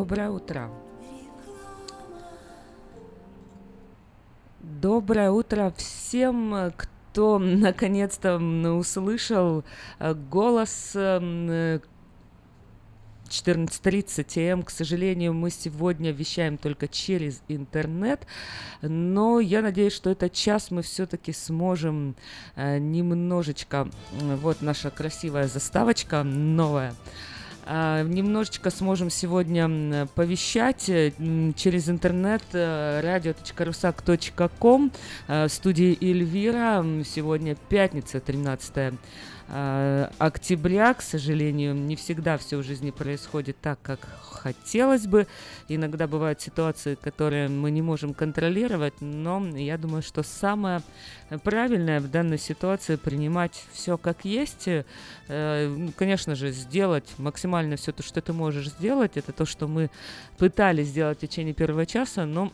[0.00, 0.70] Доброе утро.
[4.62, 9.62] Доброе утро всем, э, кто наконец-то услышал
[9.98, 11.80] э, голос э,
[13.28, 14.62] 14.30 м.
[14.62, 18.26] К сожалению, мы сегодня вещаем только через интернет,
[18.80, 22.16] но я надеюсь, что этот час мы все-таки сможем
[22.56, 23.90] э, немножечко...
[24.12, 26.94] Вот наша красивая заставочка новая.
[27.72, 31.12] А, Немножечко сможем сегодня повещать э,
[31.54, 34.90] через интернет э, radio.rusak.com
[35.28, 36.84] э, в студии Эльвира.
[37.04, 38.94] Сегодня пятница, 13
[39.50, 40.94] э, октября.
[40.94, 45.28] К сожалению, не всегда все в жизни происходит так, как хотелось бы.
[45.68, 50.82] Иногда бывают ситуации, которые мы не можем контролировать, но я думаю, что самое
[51.44, 54.68] правильное в данной ситуации принимать все как есть.
[55.26, 59.16] Конечно же, сделать максимально все то, что ты можешь сделать.
[59.16, 59.90] Это то, что мы
[60.38, 62.52] пытались сделать в течение первого часа, но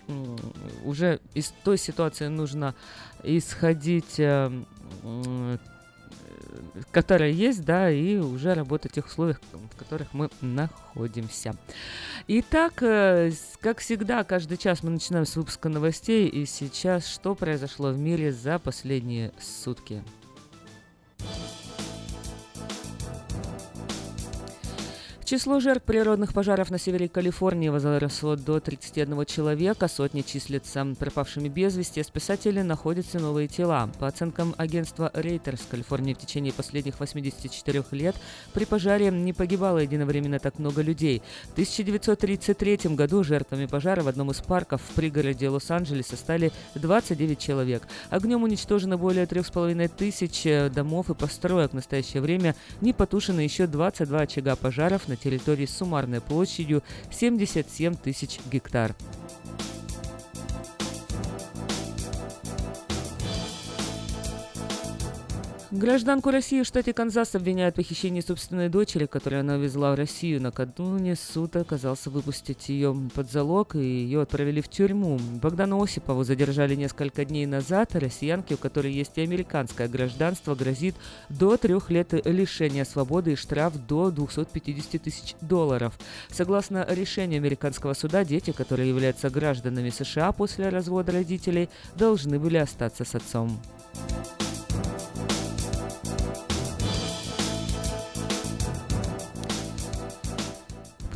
[0.85, 2.75] уже из той ситуации нужно
[3.23, 4.51] исходить э,
[6.91, 11.55] которая есть, да, и уже работать в тех условиях, в которых мы находимся.
[12.29, 17.91] Итак, э, как всегда, каждый час мы начинаем с выпуска новостей, и сейчас что произошло
[17.91, 20.03] в мире за последние сутки?
[25.27, 31.77] Число жертв природных пожаров на севере Калифорнии возросло до 31 человека, сотни числятся пропавшими без
[31.77, 33.91] вести, спасатели находятся новые тела.
[33.99, 38.15] По оценкам агентства Reuters, в Калифорнии в течение последних 84 лет
[38.53, 41.23] при пожаре не погибало единовременно так много людей.
[41.49, 47.83] В 1933 году жертвами пожара в одном из парков в пригороде Лос-Анджелеса стали 29 человек.
[48.11, 51.73] Огнем уничтожено более 3,5 тысяч домов и построек.
[51.73, 57.95] В настоящее время не потушено еще 22 очага пожаров на территории с суммарной площадью 77
[57.95, 58.95] тысяч гектар.
[65.73, 70.41] Гражданку России в штате Канзас обвиняют в похищении собственной дочери, которую она везла в Россию.
[70.41, 75.19] Накануне суд оказался выпустить ее под залог, и ее отправили в тюрьму.
[75.43, 77.97] Богдану Осипову задержали несколько дней назад.
[77.97, 80.95] Россиянке, у которой есть и американское гражданство, грозит
[81.31, 85.99] до трех лет лишения свободы и штраф до 250 тысяч долларов.
[86.29, 93.05] Согласно решению американского суда, дети, которые являются гражданами США после развода родителей, должны были остаться
[93.05, 93.61] с отцом.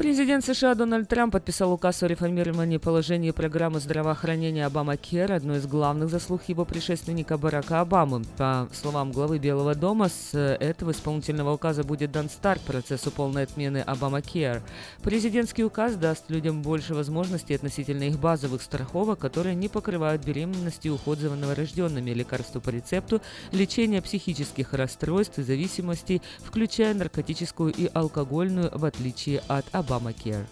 [0.00, 5.66] Президент США Дональд Трамп подписал указ о реформировании положений программы здравоохранения Обама Кер, одной из
[5.66, 8.24] главных заслуг его предшественника Барака Обамы.
[8.38, 13.82] По словам главы Белого дома, с этого исполнительного указа будет дан старт процессу полной отмены
[13.86, 14.62] Обама Кер.
[15.02, 20.90] Президентский указ даст людям больше возможностей относительно их базовых страховок, которые не покрывают беременности и
[20.90, 23.20] уход за новорожденными, лекарства по рецепту,
[23.52, 30.46] лечение психических расстройств и зависимостей, включая наркотическую и алкогольную, в отличие от Обама Obamacare.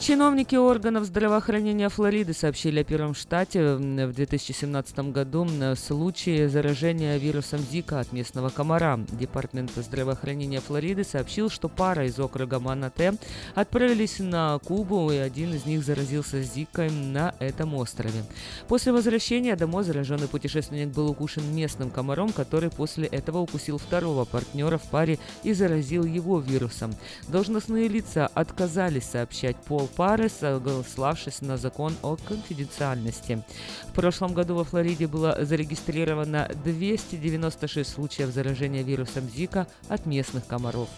[0.00, 7.60] Чиновники органов здравоохранения Флориды сообщили о первом штате в 2017 году в случае заражения вирусом
[7.60, 8.98] Зика от местного комара.
[9.12, 13.12] Департамент здравоохранения Флориды сообщил, что пара из округа Манате
[13.54, 18.24] отправились на Кубу, и один из них заразился Зикой на этом острове.
[18.68, 24.78] После возвращения домой зараженный путешественник был укушен местным комаром, который после этого укусил второго партнера
[24.78, 26.94] в паре и заразил его вирусом.
[27.28, 33.42] Должностные лица отказались сообщать пол пары, согласившись на закон о конфиденциальности.
[33.88, 40.88] В прошлом году во Флориде было зарегистрировано 296 случаев заражения вирусом Зика от местных комаров.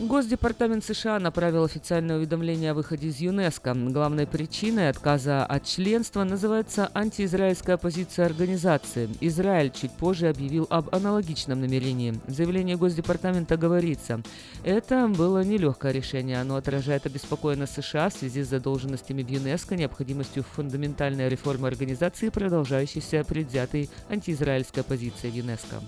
[0.00, 3.74] Госдепартамент США направил официальное уведомление о выходе из ЮНЕСКО.
[3.74, 9.08] Главной причиной отказа от членства называется антиизраильская позиция организации.
[9.20, 12.14] Израиль чуть позже объявил об аналогичном намерении.
[12.26, 14.20] В заявлении Госдепартамента говорится,
[14.64, 16.40] это было нелегкое решение.
[16.42, 22.30] Оно отражает обеспокоенность США в связи с задолженностями в ЮНЕСКО, необходимостью фундаментальной реформы организации и
[22.30, 25.80] продолжающейся предвзятой антиизраильской позиции в ЮНЕСКО.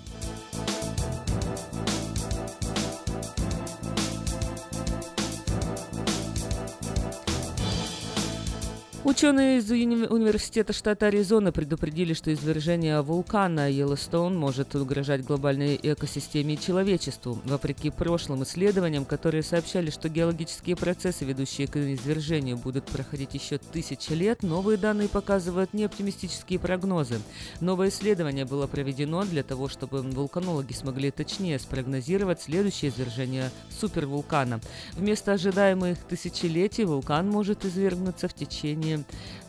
[9.09, 16.53] Ученые из уни- университета штата Аризона предупредили, что извержение вулкана Йеллоустоун может угрожать глобальной экосистеме
[16.53, 17.41] и человечеству.
[17.45, 24.13] Вопреки прошлым исследованиям, которые сообщали, что геологические процессы, ведущие к извержению, будут проходить еще тысячи
[24.13, 27.19] лет, новые данные показывают неоптимистические прогнозы.
[27.61, 34.61] Новое исследование было проведено для того, чтобы вулканологи смогли точнее спрогнозировать следующее извержение супервулкана.
[34.93, 38.98] Вместо ожидаемых тысячелетий вулкан может извергнуться в течение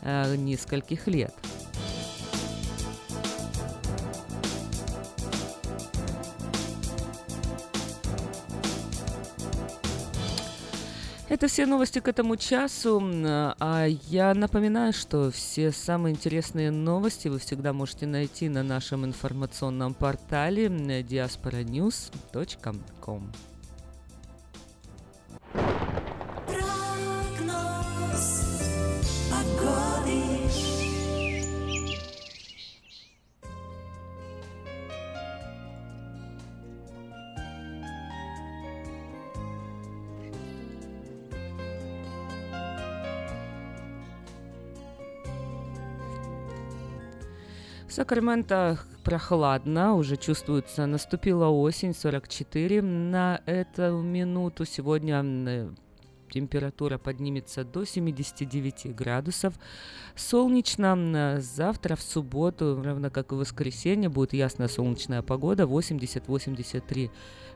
[0.01, 1.33] э, нескольких лет.
[11.31, 13.01] Это все новости к этому часу.
[13.01, 19.93] А я напоминаю, что все самые интересные новости вы всегда можете найти на нашем информационном
[19.93, 23.31] портале diasporanews.com.
[47.91, 54.63] Сакраменто прохладно, уже чувствуется, наступила осень, 44 на эту минуту.
[54.63, 55.69] Сегодня э,
[56.31, 59.55] температура поднимется до 79 градусов.
[60.15, 60.85] Солнечно.
[60.93, 67.11] М, Завтра в субботу, равно как и в воскресенье, будет ясная солнечная погода 80-83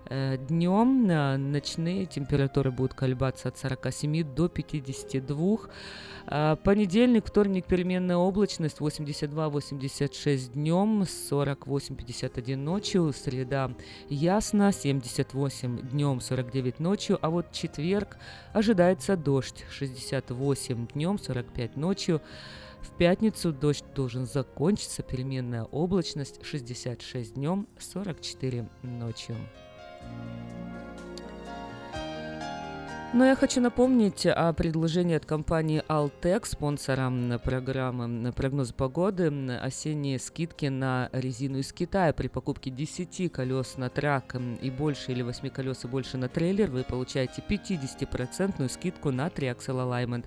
[0.09, 1.07] Днем
[1.51, 5.57] ночные температуры будут колебаться от 47 до 52.
[6.27, 13.13] А, Понедельник, вторник, переменная облачность 82-86 днем, 48-51 ночью.
[13.13, 13.71] Среда
[14.09, 17.19] ясно, 78 днем, 49 ночью.
[17.21, 18.17] А вот четверг
[18.53, 22.21] ожидается дождь 68 днем, 45 ночью.
[22.81, 29.35] В пятницу дождь должен закончиться, переменная облачность 66 днем, 44 ночью.
[33.15, 39.27] Но я хочу напомнить о предложении от компании Altec, спонсора м, программы м, прогноз погоды,
[39.27, 45.13] м, осенние скидки на резину из Китая при покупке 10 колес на трак и больше
[45.13, 50.25] или 8 колес и больше на трейлер вы получаете 50% скидку на Triaxle Alignment.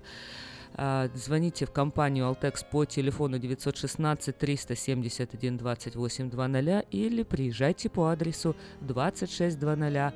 [0.80, 9.60] А, Звоните в компанию Altex по телефону 916 371 2800 или приезжайте по адресу 2600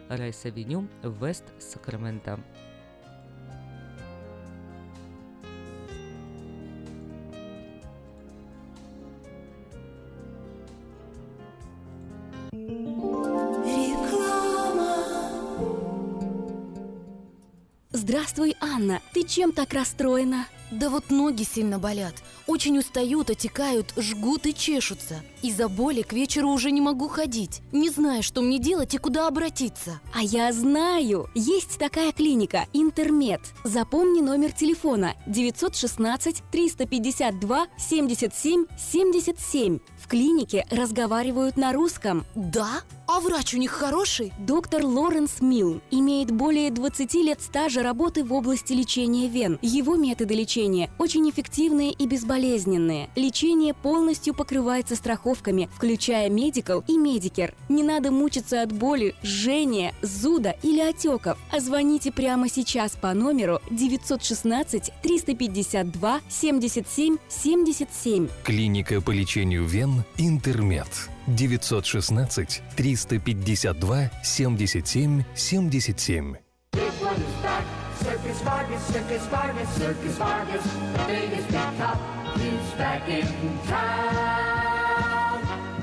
[0.09, 2.39] Rice Avenue, West Sacramento.
[17.95, 19.03] Здравствуй, Анна.
[19.13, 20.47] Ты чем так расстроена?
[20.71, 22.15] Да вот ноги сильно болят.
[22.47, 25.23] Очень устают, отекают, жгут и чешутся.
[25.43, 27.63] Из-за боли к вечеру уже не могу ходить.
[27.73, 30.01] Не знаю, что мне делать и куда обратиться.
[30.15, 31.29] А я знаю!
[31.35, 33.41] Есть такая клиника «Интермед».
[33.65, 39.79] Запомни номер телефона 916 352 77 77.
[39.99, 42.25] В клинике разговаривают на русском.
[42.37, 42.83] Да?
[43.09, 44.33] А врач у них хороший?
[44.39, 49.59] Доктор Лоренс Милл имеет более 20 лет стажа работы в области лечения вен.
[49.61, 53.11] Его методы лечения очень эффективные и безболезненные.
[53.17, 54.97] Лечение полностью покрывается
[55.33, 57.55] страховками, включая Medi-Cal и Medicare.
[57.69, 61.39] Не надо мучиться от боли, жжения, зуда или отеков.
[61.51, 68.29] А звоните прямо сейчас по номеру 916 352 77 77.
[68.45, 70.89] Клиника по лечению вен «Интермед».
[71.27, 76.37] 916 352 77 77.
[78.03, 81.99] Circus Vargas, Circus Vargas, Circus Vargas, the biggest big top,
[82.37, 83.27] he's back in
[83.69, 84.62] town.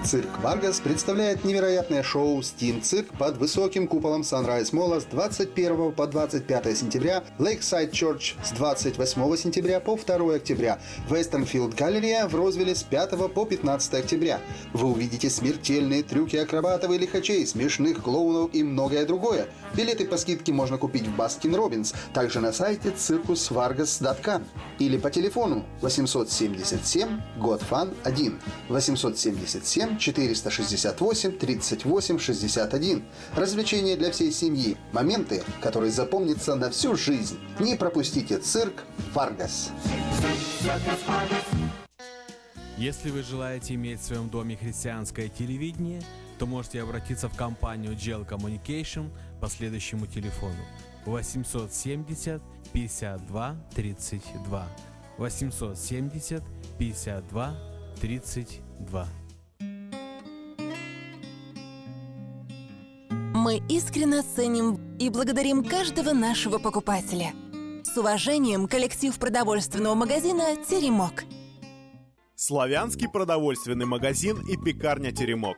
[0.03, 5.91] Цирк Варгас представляет невероятное шоу «Steam Cirque» под высоким куполом Sunrise Mall а с 21
[5.91, 10.79] по 25 сентября, Lakeside Church с 28 сентября по 2 октября,
[11.09, 14.39] Westfield Galleria в Розвилле с 5 по 15 октября.
[14.73, 19.47] Вы увидите смертельные трюки акробатов и лихачей, смешных клоунов и многое другое.
[19.75, 24.43] Билеты по скидке можно купить в Baskin Robbins, также на сайте circusvargas.com
[24.79, 28.39] или по телефону 877 GOT FUN 1
[28.69, 33.03] 877 468 38 61.
[33.35, 34.77] Развлечения для всей семьи.
[34.91, 37.39] Моменты, которые запомнятся на всю жизнь.
[37.59, 38.83] Не пропустите цирк
[39.13, 39.71] Фаргас.
[42.77, 46.01] Если вы желаете иметь в своем доме христианское телевидение,
[46.37, 49.09] то можете обратиться в компанию Gel Communication
[49.39, 50.65] по следующему телефону
[51.05, 52.41] 870
[52.73, 54.67] 52 32
[55.17, 56.43] 870
[56.77, 57.55] 52
[58.01, 59.07] 32
[63.33, 67.33] Мы искренне ценим и благодарим каждого нашего покупателя.
[67.83, 71.23] С уважением, коллектив продовольственного магазина «Теремок».
[72.35, 75.57] Славянский продовольственный магазин и пекарня «Теремок».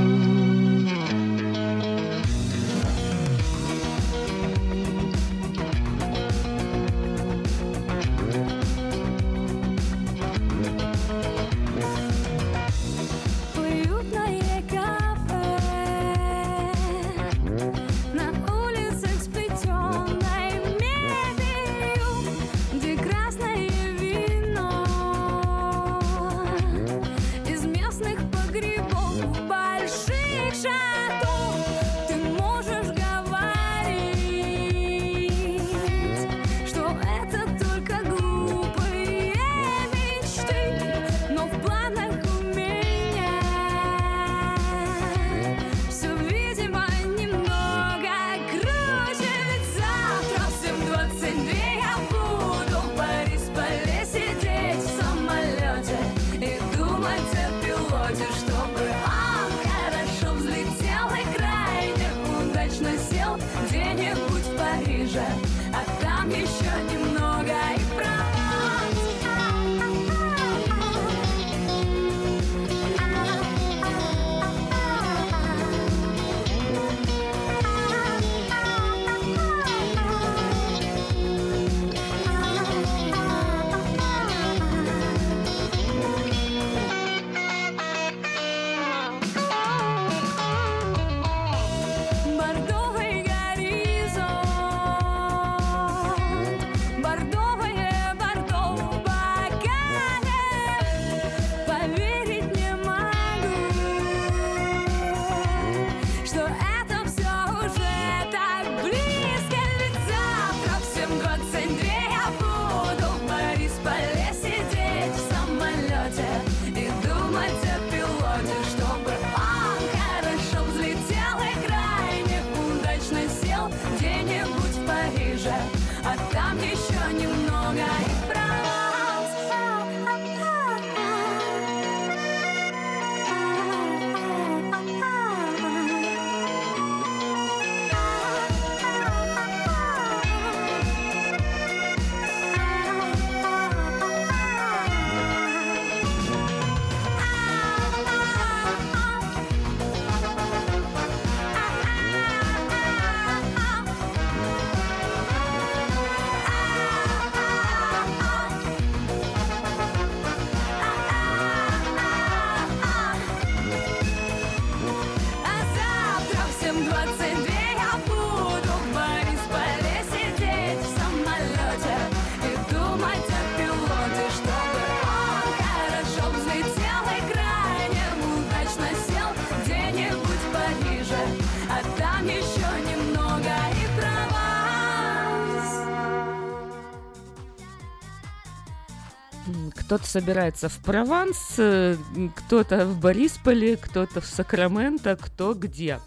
[190.01, 191.95] кто-то собирается в Прованс, э,
[192.35, 195.99] кто-то в Борисполе, кто-то в Сакраменто, кто где.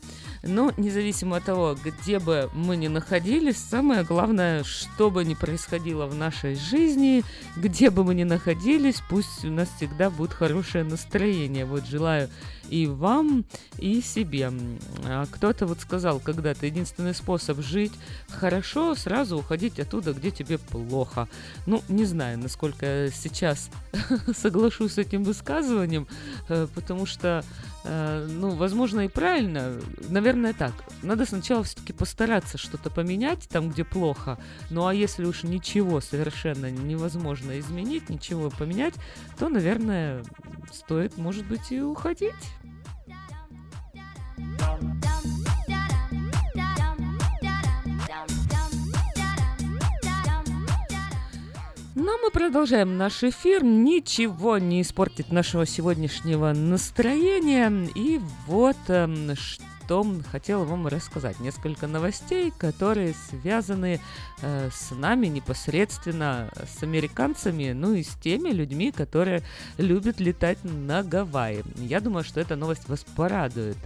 [0.43, 6.07] Но независимо от того, где бы мы ни находились, самое главное, что бы ни происходило
[6.07, 7.25] в нашей жизни,
[7.57, 11.65] где бы мы ни находились, пусть у нас всегда будет хорошее настроение.
[11.65, 12.29] Вот желаю
[12.71, 13.45] и вам,
[13.79, 14.51] и себе.
[15.05, 17.93] А кто-то вот сказал когда-то, единственный способ жить
[18.29, 21.29] хорошо, сразу уходить оттуда, где тебе плохо.
[21.67, 23.71] Ну, не знаю, насколько я сейчас
[24.37, 26.07] соглашусь с этим высказыванием,
[26.49, 27.45] э, потому что,
[27.85, 29.81] э, ну, возможно, и правильно.
[30.09, 30.73] Наверное, так.
[31.03, 34.39] Надо сначала все-таки постараться что-то поменять там, где плохо.
[34.71, 38.95] Ну, а если уж ничего совершенно невозможно изменить, ничего поменять,
[39.39, 40.23] то, наверное,
[40.73, 42.35] стоит, может быть, и уходить.
[51.95, 53.63] Но мы продолжаем наш эфир.
[53.65, 57.89] Ничего не испортит нашего сегодняшнего настроения.
[57.95, 59.35] И вот эм,
[59.85, 61.41] что хотела вам рассказать.
[61.41, 64.01] Несколько новостей, которые связаны
[64.41, 69.43] э, с нами непосредственно, с американцами, ну и с теми людьми, которые
[69.79, 71.63] любят летать на Гавайи.
[71.77, 73.77] Я думаю, что эта новость вас порадует.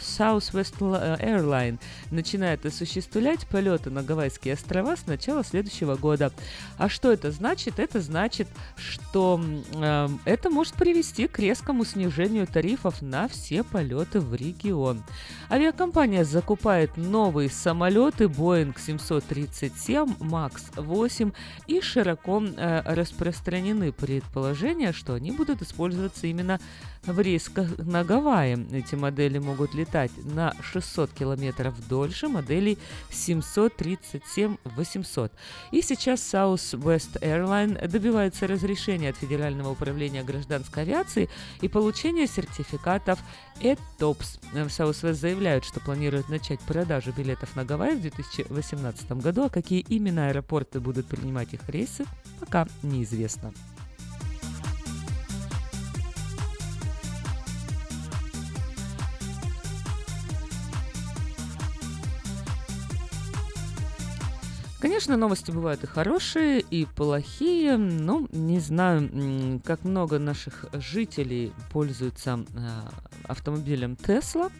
[0.00, 1.78] Southwest Airline
[2.10, 6.32] начинает осуществлять полеты на Гавайские острова с начала следующего года.
[6.78, 7.78] А что это значит?
[7.78, 9.40] Это значит, что
[9.72, 15.02] э, это может привести к резкому снижению тарифов на все полеты в регион.
[15.50, 21.32] Авиакомпания закупает новые самолеты Boeing 737 MAX 8
[21.66, 26.60] и широко э, распространены предположения, что они будут использоваться именно
[27.02, 28.66] в рейсках на Гавайи.
[28.72, 32.78] Эти модели могут летать на 600 километров дольше моделей
[33.10, 35.30] 737-800.
[35.72, 41.28] И сейчас Southwest Airline добивается разрешения от Федерального управления гражданской авиации
[41.60, 43.18] и получения сертификатов
[43.60, 44.40] ETOPS.
[44.52, 49.80] В Southwest заявляют, что планируют начать продажу билетов на Гавайи в 2018 году, а какие
[49.80, 52.04] именно аэропорты будут принимать их рейсы,
[52.40, 53.52] пока неизвестно.
[65.04, 72.42] Конечно, новости бывают и хорошие, и плохие, но не знаю, как много наших жителей пользуются
[72.56, 72.88] а,
[73.24, 74.50] автомобилем Tesla.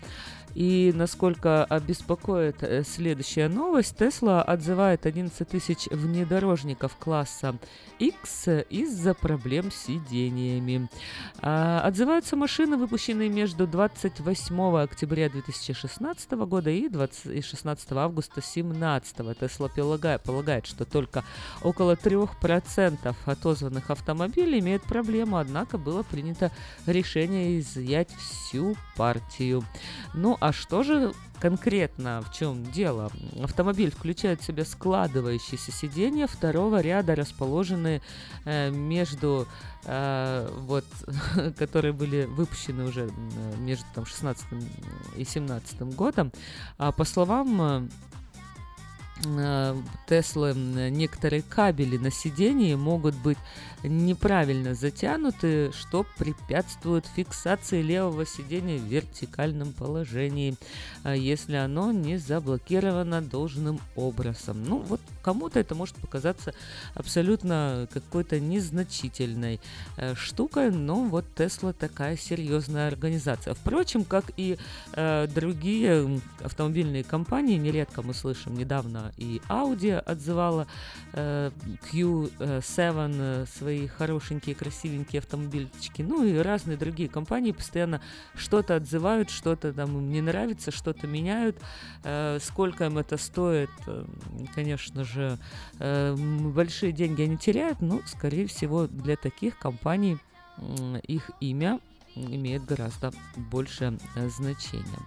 [0.55, 7.57] И насколько обеспокоит э, следующая новость, Tesla отзывает 11 тысяч внедорожников класса
[7.99, 10.89] X из-за проблем с сидениями.
[11.41, 19.17] А, отзываются машины, выпущенные между 28 октября 2016 года и, 20, и 16 августа 2017.
[19.17, 21.25] Tesla полагает, полагает, что только
[21.63, 26.51] около 3% отозванных автомобилей имеют проблему, однако было принято
[26.87, 29.65] решение изъять всю партию.
[30.15, 33.11] Ну, а что же конкретно в чем дело?
[33.43, 38.03] Автомобиль включает в себя складывающиеся сиденья второго ряда, расположенные
[38.45, 39.49] э, между
[39.87, 40.85] э, вот,
[41.59, 43.11] которые были выпущены уже
[43.57, 44.45] между там 16
[45.17, 46.31] и 17 годом.
[46.77, 47.89] А по словам
[49.25, 49.77] э,
[50.07, 50.53] Теслы
[50.91, 53.39] некоторые кабели на сидении могут быть
[53.85, 60.57] неправильно затянуты, что препятствует фиксации левого сидения в вертикальном положении,
[61.03, 64.65] а если оно не заблокировано должным образом.
[64.65, 66.55] Ну, вот кому-то это может показаться
[66.95, 69.61] абсолютно какой-то незначительной
[69.97, 73.55] э, штукой, но вот Тесла такая серьезная организация.
[73.55, 74.59] Впрочем, как и
[74.93, 80.67] э, другие автомобильные компании, нередко мы слышим недавно и Audi отзывала
[81.13, 81.51] э,
[81.93, 82.31] Q7
[83.19, 88.01] э, свои свои хорошенькие, красивенькие автомобильчики, ну и разные другие компании постоянно
[88.35, 91.57] что-то отзывают, что-то там им не нравится, что-то меняют.
[92.05, 94.05] Э, сколько им это стоит, э,
[94.55, 95.39] конечно же,
[95.79, 100.19] э, большие деньги они теряют, но, скорее всего, для таких компаний
[101.09, 101.81] их имя
[102.15, 103.99] имеет гораздо большее
[104.29, 105.01] значение.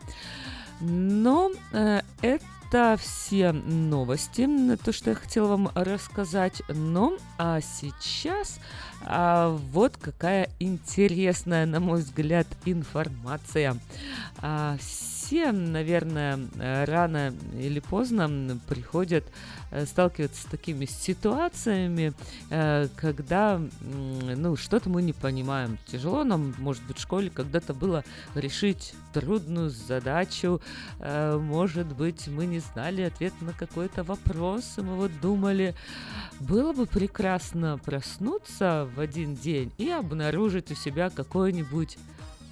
[0.81, 4.47] Но э, это это все новости,
[4.83, 6.61] то, что я хотела вам рассказать.
[6.67, 8.59] Ну, а сейчас
[9.05, 13.77] а, вот какая интересная, на мой взгляд, информация.
[14.39, 14.77] А,
[15.27, 16.39] все, наверное,
[16.85, 19.25] рано или поздно приходят
[19.71, 22.13] э, сталкиваться с такими ситуациями,
[22.49, 25.79] э, когда ну, что-то мы не понимаем.
[25.85, 28.05] Тяжело нам, может быть, в школе когда-то было
[28.35, 30.61] решить трудную задачу,
[30.99, 35.75] э, может быть, мы не знали ответ на какой-то вопрос, и мы вот думали,
[36.39, 41.97] было бы прекрасно проснуться в один день и обнаружить у себя какой-нибудь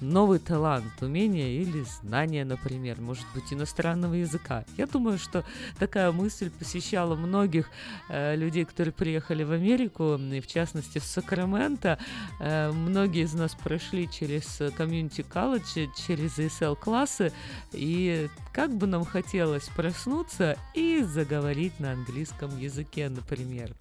[0.00, 4.64] новый талант, умение или знание, например, может быть, иностранного языка.
[4.76, 5.44] Я думаю, что
[5.78, 7.70] такая мысль посещала многих
[8.08, 11.98] э, людей, которые приехали в Америку, и в частности в Сакраменто.
[12.40, 17.32] Э, многие из нас прошли через комьюнити колледж, через ESL-классы,
[17.72, 23.74] и как бы нам хотелось проснуться и заговорить на английском языке, например.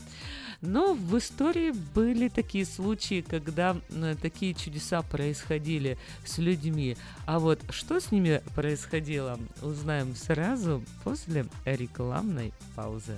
[0.61, 3.77] Но в истории были такие случаи, когда
[4.21, 6.97] такие чудеса происходили с людьми.
[7.25, 13.17] А вот что с ними происходило, узнаем сразу после рекламной паузы.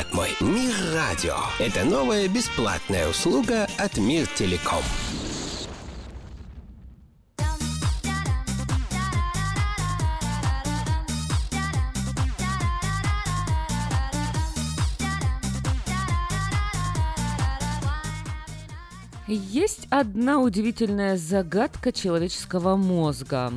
[0.13, 0.29] мой.
[0.39, 1.35] Мир радио.
[1.59, 4.83] Это новая бесплатная услуга от Мир Телеком.
[19.27, 23.53] Есть одна удивительная загадка человеческого мозга.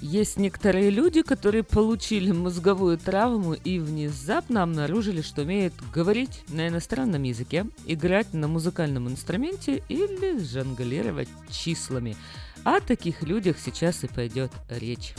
[0.00, 7.22] Есть некоторые люди, которые получили мозговую травму и внезапно обнаружили, что умеют говорить на иностранном
[7.22, 12.16] языке, играть на музыкальном инструменте или жонглировать числами.
[12.64, 15.14] О таких людях сейчас и пойдет речь.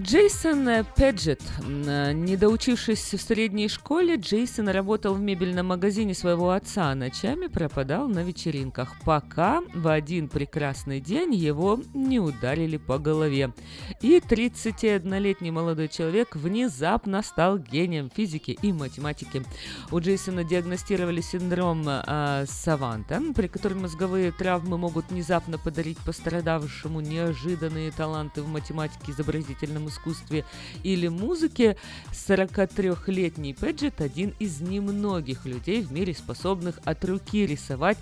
[0.00, 1.40] Джейсон Педжет.
[1.64, 8.08] Не доучившись в средней школе, Джейсон работал в мебельном магазине своего отца, а ночами пропадал
[8.08, 13.52] на вечеринках, пока в один прекрасный день его не ударили по голове.
[14.00, 19.44] И 31-летний молодой человек внезапно стал гением физики и математики.
[19.92, 27.92] У Джейсона диагностировали синдром э, Саванта, при котором мозговые травмы могут внезапно подарить пострадавшему неожиданные
[27.92, 30.44] таланты в математике, изобразительном искусстве
[30.82, 31.76] или музыке.
[32.12, 37.98] 43-летний Педжет один из немногих людей в мире, способных от руки рисовать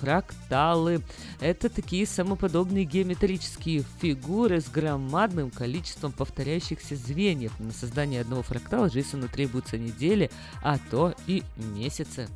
[0.00, 1.02] фракталы.
[1.40, 7.58] Это такие самоподобные геометрические фигуры с громадным количеством повторяющихся звеньев.
[7.58, 10.30] На создание одного фрактала Джейсону требуются недели,
[10.62, 12.28] а то и месяцы.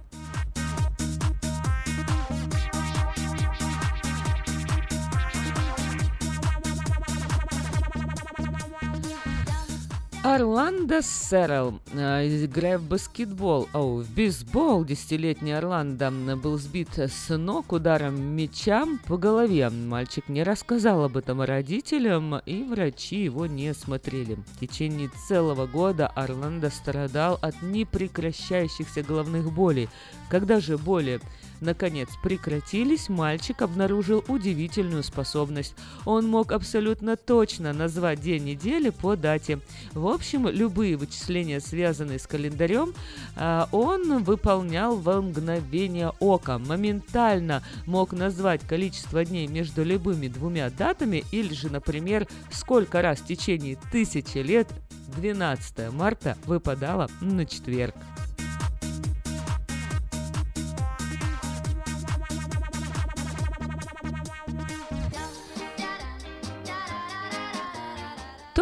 [10.23, 17.73] Орландо Серрел, э, играя в баскетбол, о, в бейсбол, десятилетний Орландо был сбит с ног
[17.73, 19.71] ударом мяча по голове.
[19.71, 24.35] Мальчик не рассказал об этом родителям, и врачи его не смотрели.
[24.35, 29.89] В течение целого года Орландо страдал от непрекращающихся головных болей.
[30.29, 31.23] Когда же боли
[31.61, 35.75] наконец прекратились, мальчик обнаружил удивительную способность.
[36.05, 39.61] Он мог абсолютно точно назвать день недели по дате.
[39.93, 42.95] В общем, любые вычисления, связанные с календарем,
[43.37, 46.59] а, он выполнял во мгновение ока.
[46.59, 53.27] Моментально мог назвать количество дней между любыми двумя датами или же, например, сколько раз в
[53.27, 54.69] течение тысячи лет
[55.17, 57.95] 12 марта выпадало на четверг.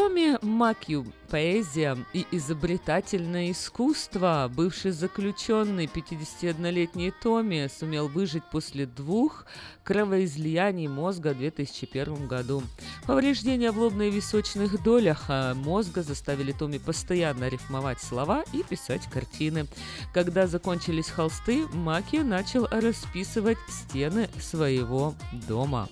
[0.09, 4.51] Томми Макью «Поэзия и изобретательное искусство».
[4.57, 9.45] Бывший заключенный 51-летний Томми сумел выжить после двух
[9.85, 12.63] кровоизлияний мозга в 2001 году.
[13.07, 19.05] Повреждения в лобной и височных долях а, мозга заставили Томми постоянно рифмовать слова и писать
[19.13, 19.67] картины.
[20.15, 25.15] Когда закончились холсты, Маки начал расписывать стены своего
[25.47, 25.87] дома.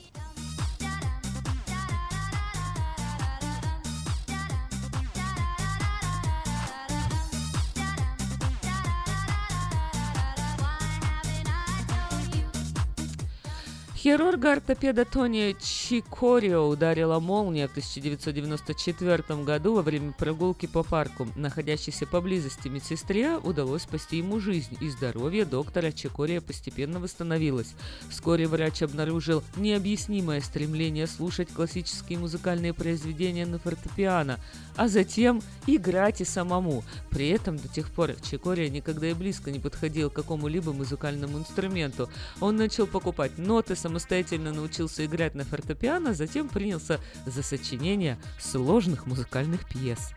[14.07, 21.27] Хирурга-ортопеда Тони Чикорио ударила молния в 1994 году во время прогулки по парку.
[21.35, 27.75] Находящейся поблизости медсестре удалось спасти ему жизнь, и здоровье доктора Чикорио постепенно восстановилось.
[28.09, 34.39] Вскоре врач обнаружил необъяснимое стремление слушать классические музыкальные произведения на фортепиано,
[34.77, 36.85] а затем играть и самому.
[37.11, 42.09] При этом до тех пор Чикорио никогда и близко не подходил к какому-либо музыкальному инструменту.
[42.41, 49.07] Он начал покупать ноты, самостоятельно самостоятельно научился играть на фортепиано, затем принялся за сочинение сложных
[49.07, 50.13] музыкальных пьес.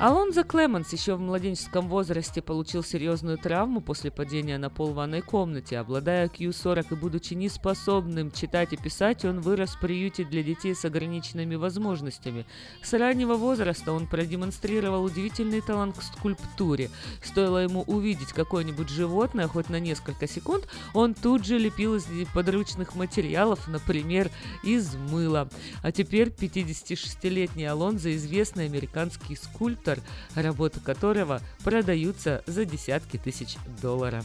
[0.00, 5.22] Алонзо Клеменс еще в младенческом возрасте получил серьезную травму после падения на пол в ванной
[5.22, 5.76] комнате.
[5.76, 10.84] Обладая Q40 и будучи неспособным читать и писать, он вырос в приюте для детей с
[10.84, 12.46] ограниченными возможностями.
[12.80, 16.90] С раннего возраста он продемонстрировал удивительный талант к скульптуре.
[17.20, 22.94] Стоило ему увидеть какое-нибудь животное хоть на несколько секунд, он тут же лепил из подручных
[22.94, 24.30] материалов, например,
[24.62, 25.48] из мыла.
[25.82, 29.98] А теперь 56-летний Алонзо известный американский скульптор, скульптор,
[30.34, 34.24] работы которого продаются за десятки тысяч долларов.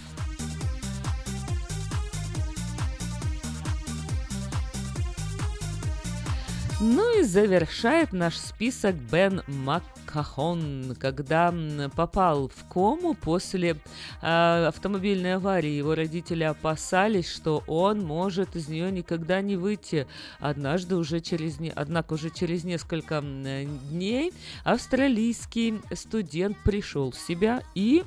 [6.85, 11.53] Ну и завершает наш список Бен Маккахон, когда
[11.95, 13.77] попал в кому после
[14.21, 15.69] э, автомобильной аварии.
[15.69, 20.07] Его родители опасались, что он может из нее никогда не выйти.
[20.39, 21.69] Однажды уже через не...
[21.69, 24.33] Однако уже через несколько дней
[24.65, 28.03] австралийский студент пришел в себя и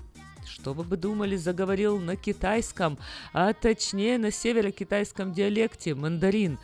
[0.46, 2.98] что вы бы думали, заговорил на китайском,
[3.32, 6.58] а точнее на северо-китайском диалекте мандарин.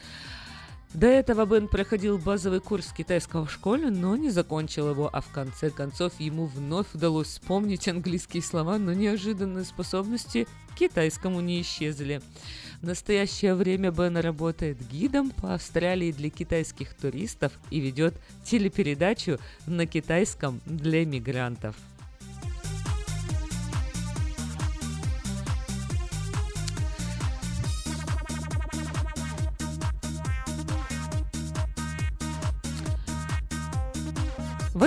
[0.95, 5.29] До этого Бен проходил базовый курс китайского в школе, но не закончил его, а в
[5.29, 12.21] конце концов ему вновь удалось вспомнить английские слова, но неожиданные способности к китайскому не исчезли.
[12.83, 18.15] В настоящее время Бен работает гидом по Австралии для китайских туристов и ведет
[18.45, 21.75] телепередачу на китайском для мигрантов.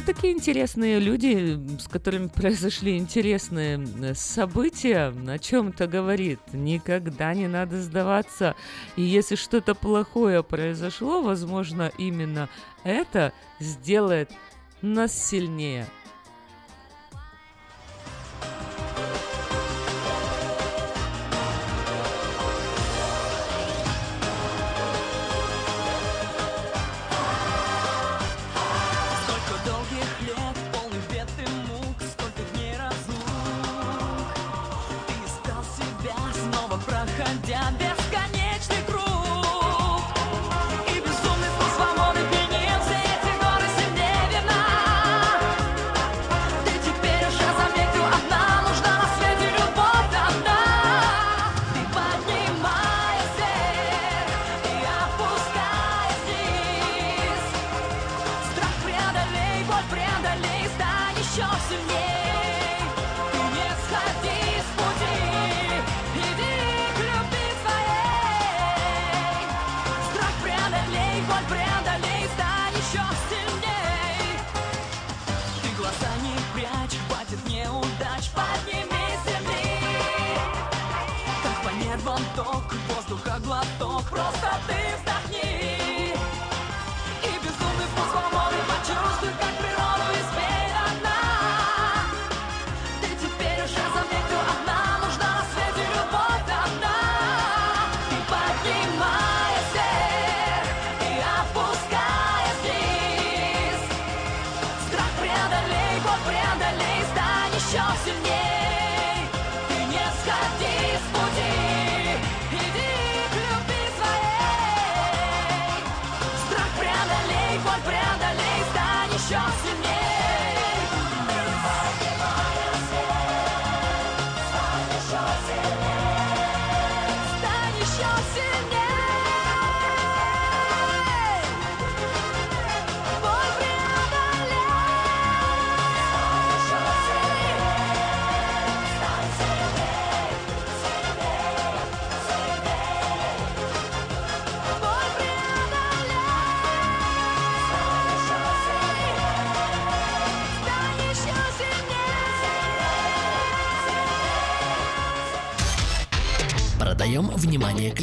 [0.06, 6.40] Такие интересные люди, с которыми произошли интересные события, о чем-то говорит.
[6.54, 8.56] Никогда не надо сдаваться.
[8.96, 12.50] И если что-то плохое произошло, возможно, именно
[12.84, 14.32] это сделает
[14.82, 15.88] нас сильнее.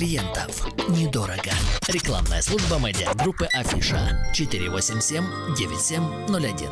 [0.02, 0.66] Клиентов.
[0.88, 1.52] Недорого.
[1.86, 6.68] Рекламная служба медиагруппы Афиша 487-9701.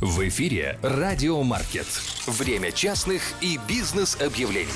[0.00, 1.86] В эфире «Радио Маркет».
[2.26, 4.72] Время частных и бизнес-объявлений.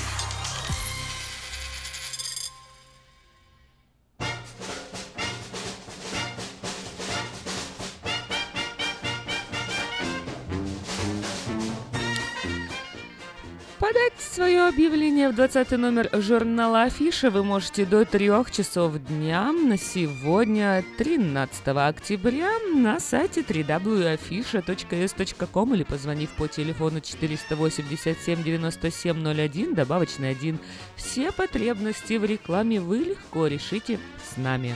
[15.29, 22.49] В 20 номер журнала Афиша вы можете до 3 часов дня на сегодня, 13 октября,
[22.73, 30.57] на сайте www.afisha.s.com или позвонив по телефону 487 97 01, добавочный 1.
[30.95, 34.73] Все потребности в рекламе вы легко решите с нами.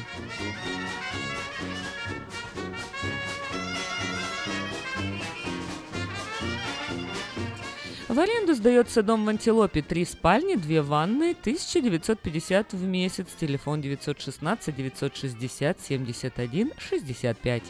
[8.14, 9.82] В аренду сдается дом в Антилопе.
[9.82, 13.26] Три спальни, две ванны, 1950 в месяц.
[13.40, 17.64] Телефон 916 960 71 65.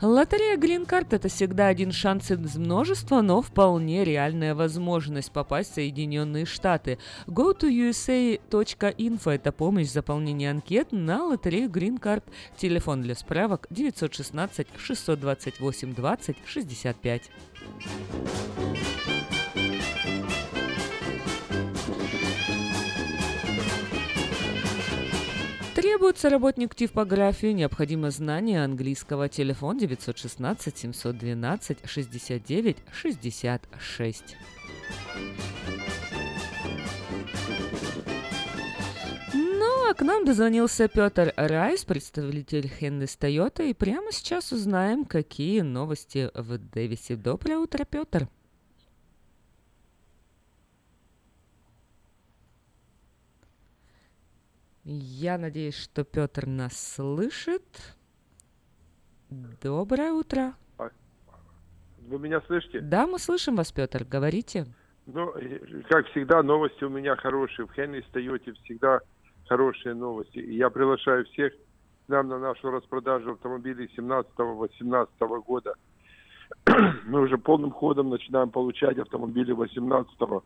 [0.00, 6.46] Лотерея Card– это всегда один шанс из множества, но вполне реальная возможность попасть в Соединенные
[6.46, 6.98] Штаты.
[7.26, 12.22] Go to USA.info– это помощь в заполнении анкет на лотерею Card.
[12.56, 17.30] Телефон для справок 916 628 20 65.
[25.78, 29.28] Требуется работник типографии, необходимо знание английского.
[29.28, 34.36] Телефон 916 712 69 66.
[39.34, 45.60] Ну, а к нам дозвонился Петр Райс, представитель Хеннес Тойота, и прямо сейчас узнаем, какие
[45.60, 47.14] новости в Дэвисе.
[47.14, 48.26] Доброе утро, Петр.
[54.90, 57.94] Я надеюсь, что Петр нас слышит.
[59.28, 60.54] Доброе утро.
[60.78, 62.80] Вы меня слышите?
[62.80, 64.04] Да, мы слышим вас, Петр.
[64.04, 64.64] Говорите.
[65.04, 67.66] Ну, э, как всегда, новости у меня хорошие.
[67.66, 69.00] В Хенни Тойоте всегда
[69.46, 70.38] хорошие новости.
[70.38, 75.06] И я приглашаю всех к нам на нашу распродажу автомобилей 17-18
[75.42, 75.74] года.
[77.04, 80.42] Мы уже полным ходом начинаем получать автомобили 18 -го.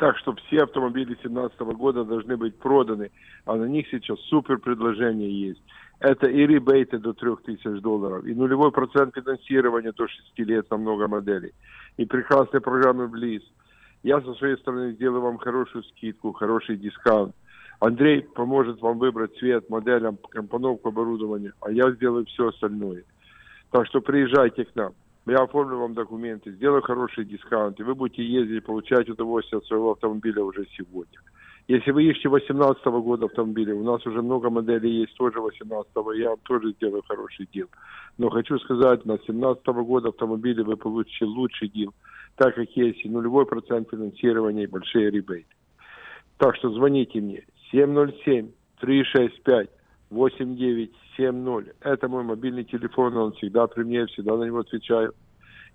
[0.00, 3.10] Так что все автомобили 2017 года должны быть проданы,
[3.44, 5.62] а на них сейчас супер предложение есть.
[5.98, 11.06] Это и ребейты до 3000 долларов, и нулевой процент финансирования до 6 лет на много
[11.06, 11.52] моделей,
[11.98, 13.42] и прекрасные программы Близ.
[14.02, 17.34] Я со своей стороны сделаю вам хорошую скидку, хороший дискаунт.
[17.78, 23.04] Андрей поможет вам выбрать цвет, модель, компоновку оборудования, а я сделаю все остальное.
[23.70, 24.94] Так что приезжайте к нам.
[25.26, 29.92] Я оформлю вам документы, сделаю хороший дискаунт, и вы будете ездить, получать удовольствие от своего
[29.92, 31.18] автомобиля уже сегодня.
[31.68, 36.30] Если вы ищете 18 года автомобиля, у нас уже много моделей есть тоже 18 я
[36.30, 37.68] вам тоже сделаю хороший дел.
[38.18, 41.94] Но хочу сказать, на 17 года автомобиля вы получите лучший дел,
[42.36, 45.54] так как есть нулевой процент финансирования, и большие ребейты.
[46.38, 47.44] Так что звоните мне
[50.10, 51.74] 707-365-8970.
[51.80, 55.14] Это мой мобильный телефон, он всегда при мне, всегда на него отвечаю.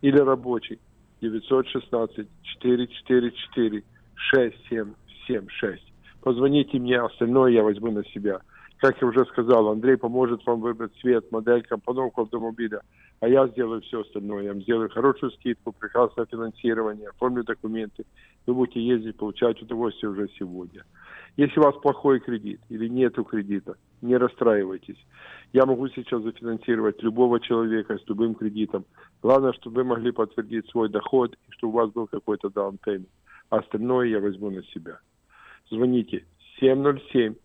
[0.01, 0.79] Или рабочий.
[1.21, 3.83] 916 444
[4.15, 5.83] 6776.
[6.21, 8.41] Позвоните мне, остальное я возьму на себя.
[8.77, 12.81] Как я уже сказал, Андрей поможет вам выбрать цвет, модель, компоновку автомобиля,
[13.19, 14.43] а я сделаю все остальное.
[14.43, 18.05] Я вам сделаю хорошую скидку, прекрасное финансирование, оформлю документы.
[18.45, 20.83] Вы будете ездить, получать удовольствие уже сегодня.
[21.37, 24.97] Если у вас плохой кредит или нету кредита, не расстраивайтесь.
[25.53, 28.85] Я могу сейчас зафинансировать любого человека с любым кредитом.
[29.21, 33.07] Главное, чтобы вы могли подтвердить свой доход и чтобы у вас был какой-то payment.
[33.49, 34.99] А остальное я возьму на себя.
[35.69, 36.25] Звоните
[36.59, 37.35] 707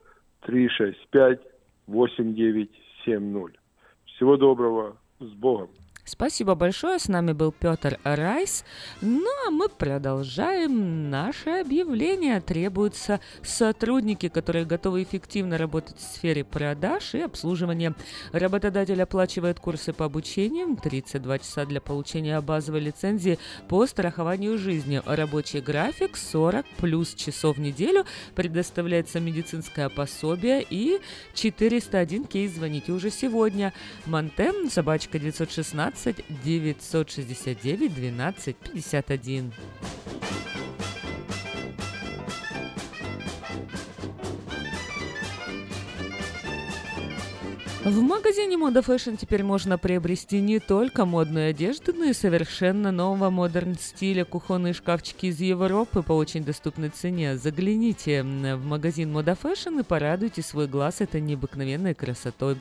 [0.42, 1.40] 365
[1.86, 3.58] 8970.
[4.06, 4.99] Всего доброго.
[5.20, 5.68] С Богом.
[6.10, 6.98] Спасибо большое.
[6.98, 8.64] С нами был Петр Райс.
[9.00, 12.40] Ну, а мы продолжаем наше объявление.
[12.40, 17.94] Требуются сотрудники, которые готовы эффективно работать в сфере продаж и обслуживания.
[18.32, 23.38] Работодатель оплачивает курсы по обучению, 32 часа для получения базовой лицензии
[23.68, 25.00] по страхованию жизни.
[25.06, 28.04] Рабочий график 40 плюс часов в неделю.
[28.34, 31.00] Предоставляется медицинское пособие и
[31.34, 32.50] 401 кейс.
[32.50, 33.72] Звоните уже сегодня.
[34.06, 35.99] Монтем, собачка 916
[36.44, 39.52] 969 12 51.
[47.82, 53.30] В магазине Мода Fashion теперь можно приобрести не только модную одежду, но и совершенно нового
[53.30, 57.38] модерн стиля кухонные шкафчики из Европы по очень доступной цене.
[57.38, 62.58] Загляните в магазин Мода Fashion и порадуйте свой глаз этой необыкновенной красотой.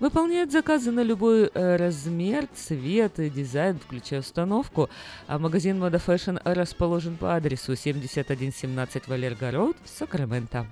[0.00, 4.90] Выполняют заказы на любой э, размер, цвет и дизайн, включая установку.
[5.28, 10.66] А магазин Мода Fashion расположен по адресу 7117 Валерго Роуд, Сакраменто.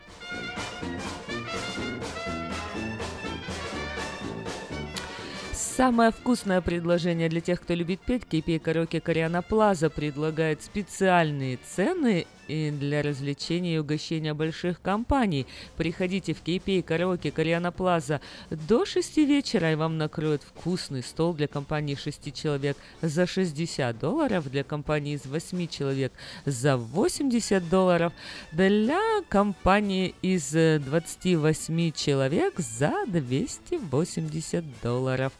[5.76, 12.26] Самое вкусное предложение для тех, кто любит петь, KP Караоке Кориана Плаза предлагает специальные цены
[12.48, 15.46] и для развлечения и угощения больших компаний.
[15.76, 18.20] Приходите в KP Караоке Кориана Плаза
[18.50, 24.50] до 6 вечера, и вам накроют вкусный стол для компании 6 человек за 60 долларов,
[24.50, 26.12] для компании из 8 человек
[26.44, 28.12] за 80 долларов,
[28.52, 35.32] для компании из 28 человек за 280 долларов.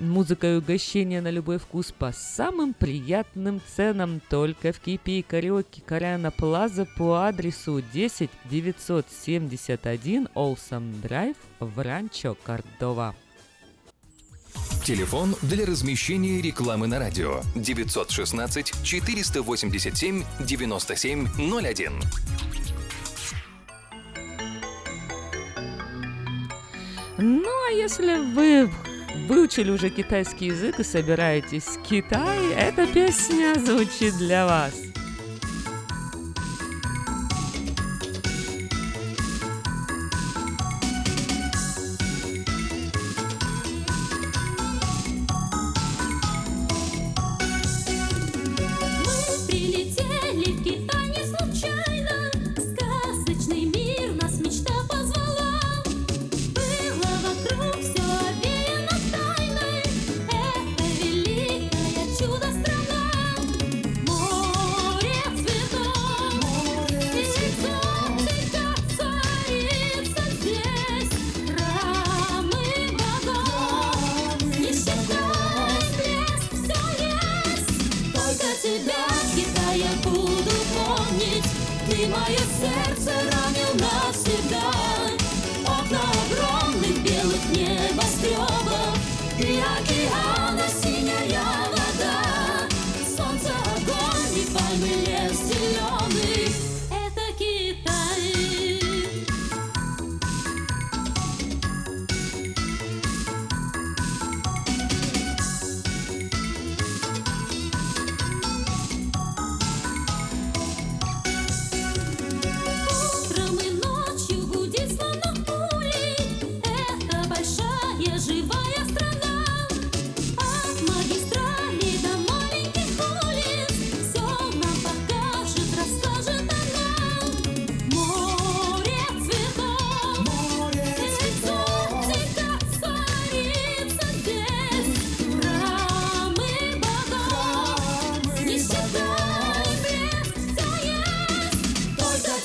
[0.00, 5.82] Музыка и угощение на любой вкус по самым приятным ценам только в Кипи и Кариоке
[5.84, 13.14] Кориана Плаза по адресу 10 971 Олсом Драйв в Ранчо Кордова.
[14.84, 21.92] Телефон для размещения рекламы на радио 916 487 9701.
[27.18, 28.70] Ну, а если вы
[29.26, 34.89] выучили уже китайский язык и собираетесь в Китай, эта песня звучит для вас.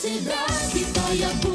[0.06, 1.02] しだ
[1.42, 1.55] き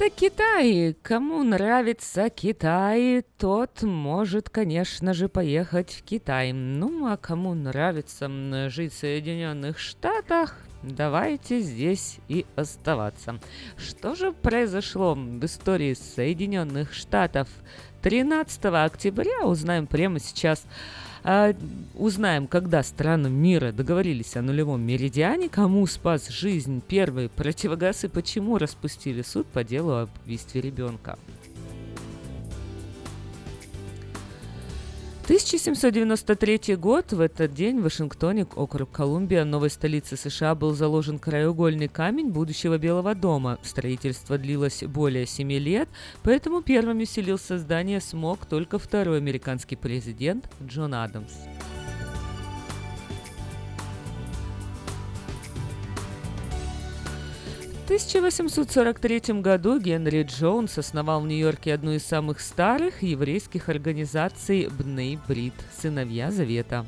[0.00, 0.96] Это Китай.
[1.02, 6.54] Кому нравится Китай, тот может, конечно же, поехать в Китай.
[6.54, 8.30] Ну, а кому нравится
[8.70, 13.40] жить в Соединенных Штатах, давайте здесь и оставаться.
[13.76, 17.50] Что же произошло в истории Соединенных Штатов
[18.00, 20.64] 13 октября, узнаем прямо сейчас.
[21.22, 21.54] А,
[21.94, 28.58] узнаем, когда страны мира договорились о нулевом меридиане, кому спас жизнь первый противогаз и почему
[28.58, 31.18] распустили суд по делу об убийстве ребенка.
[35.30, 37.12] 1793 год.
[37.12, 42.78] В этот день в Вашингтоне, округ Колумбия, новой столицы США, был заложен краеугольный камень будущего
[42.78, 43.56] Белого дома.
[43.62, 45.88] Строительство длилось более семи лет,
[46.24, 51.30] поэтому первым усилился здание смог только второй американский президент Джон Адамс.
[57.90, 65.54] 1843 году Генри Джонс основал в Нью-Йорке одну из самых старых еврейских организаций Бней Брит–
[65.76, 66.86] «Сыновья Завета».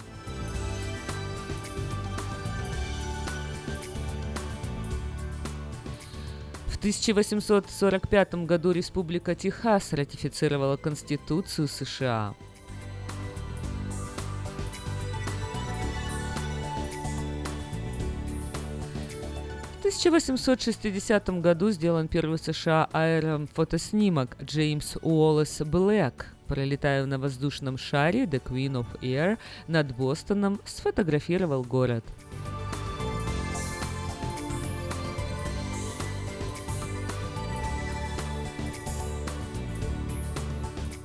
[6.69, 12.37] В 1845 году Республика Техас ратифицировала Конституцию США.
[19.93, 28.43] 1860 году сделан первый в США аэрофотоснимок Джеймс Уоллес Блэк, пролетая на воздушном шаре The
[28.43, 29.39] Queen of Air
[29.69, 32.05] над Бостоном, сфотографировал город.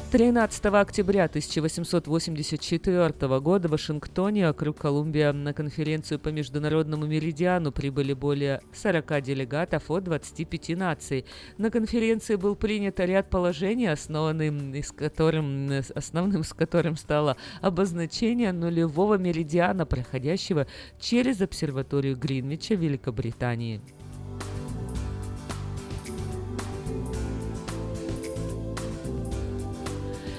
[0.09, 8.61] 13 октября 1884 года в Вашингтоне, округ Колумбия, на конференцию по международному меридиану прибыли более
[8.73, 11.25] 40 делегатов от 25 наций.
[11.57, 19.17] На конференции был принят ряд положений, основанным из которым, основным с которым стало обозначение нулевого
[19.17, 20.67] меридиана, проходящего
[21.01, 23.81] через обсерваторию Гринвича Великобритании.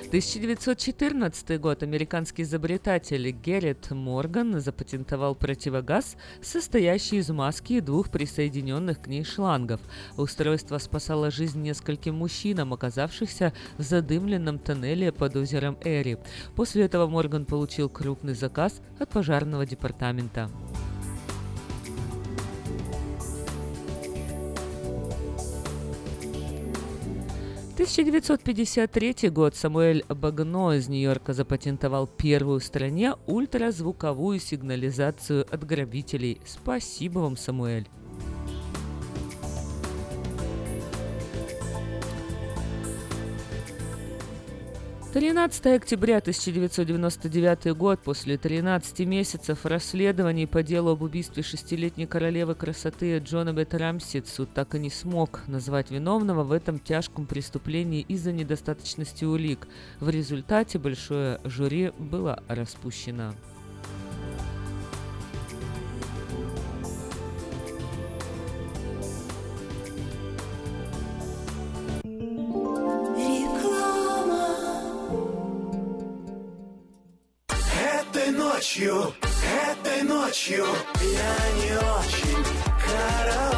[0.09, 9.06] 1914 год американский изобретатель Геррит Морган запатентовал противогаз, состоящий из маски и двух присоединенных к
[9.06, 9.82] ней шлангов.
[10.16, 16.16] Устройство спасало жизнь нескольким мужчинам, оказавшихся в задымленном тоннеле под озером Эри.
[16.56, 20.51] После этого Морган получил крупный заказ от пожарного департамента.
[27.78, 36.40] 1953 год Самуэль Багно из Нью-Йорка запатентовал первую в стране ультразвуковую сигнализацию от грабителей.
[36.44, 37.86] Спасибо вам, Самуэль.
[45.19, 53.19] 13 октября 1999 год, после 13 месяцев расследований по делу об убийстве шестилетней королевы красоты
[53.19, 58.31] Джона Бет Рамси, суд так и не смог назвать виновного в этом тяжком преступлении из-за
[58.31, 59.66] недостаточности улик.
[59.99, 63.35] В результате большое жюри было распущено.
[78.89, 79.12] Ночью,
[79.70, 80.65] этой ночью
[81.02, 82.44] я не очень
[82.86, 83.57] караочен.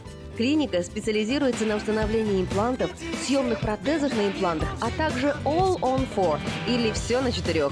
[0.37, 2.91] Клиника специализируется на установлении имплантов,
[3.25, 7.71] съемных протезах на имплантах, а также All on Four или все на четырех.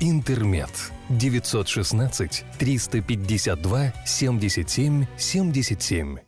[0.00, 0.70] «Интермед».
[1.08, 6.18] 916 352 77 77.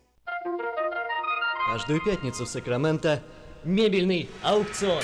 [1.71, 3.23] Каждую пятницу в Сакраменто
[3.63, 5.03] мебельный аукцион.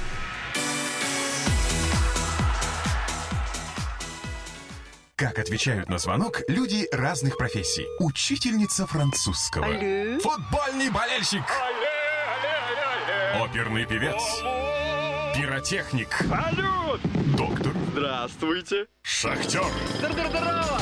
[5.21, 7.85] Как отвечают на звонок люди разных профессий.
[7.99, 9.67] Учительница французского.
[9.67, 10.19] Алло.
[10.19, 11.43] Футбольный болельщик.
[13.35, 14.19] Оперный певец.
[15.37, 16.07] Пиротехник.
[16.27, 17.01] Салют!
[17.37, 17.71] Доктор.
[17.91, 18.87] Здравствуйте.
[19.03, 19.63] Шахтер.
[19.99, 20.81] Здорово!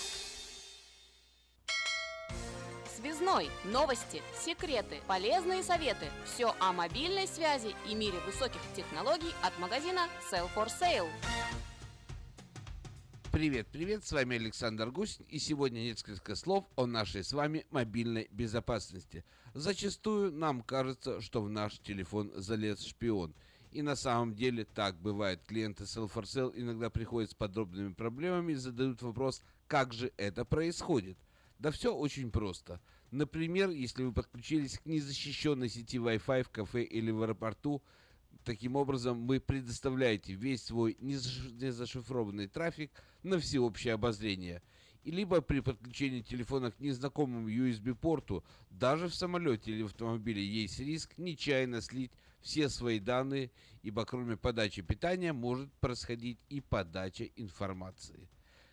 [3.31, 3.49] Связной.
[3.65, 6.07] Новости, секреты, полезные советы.
[6.25, 11.09] Все о мобильной связи и мире высоких технологий от магазина Sell for Sale.
[13.31, 18.27] Привет, привет, с вами Александр Гусин, и сегодня несколько слов о нашей с вами мобильной
[18.31, 19.23] безопасности.
[19.53, 23.33] Зачастую нам кажется, что в наш телефон залез шпион.
[23.71, 25.41] И на самом деле так бывает.
[25.47, 31.17] Клиенты Sell4Sell иногда приходят с подробными проблемами и задают вопрос, как же это происходит.
[31.59, 32.81] Да все очень просто.
[33.11, 37.83] Например, если вы подключились к незащищенной сети Wi-Fi в кафе или в аэропорту,
[38.45, 42.91] таким образом вы предоставляете весь свой незаш- незашифрованный трафик
[43.23, 44.63] на всеобщее обозрение.
[45.03, 50.79] И либо при подключении телефона к незнакомому USB-порту, даже в самолете или в автомобиле есть
[50.79, 53.51] риск нечаянно слить все свои данные,
[53.83, 58.29] ибо кроме подачи питания может происходить и подача информации.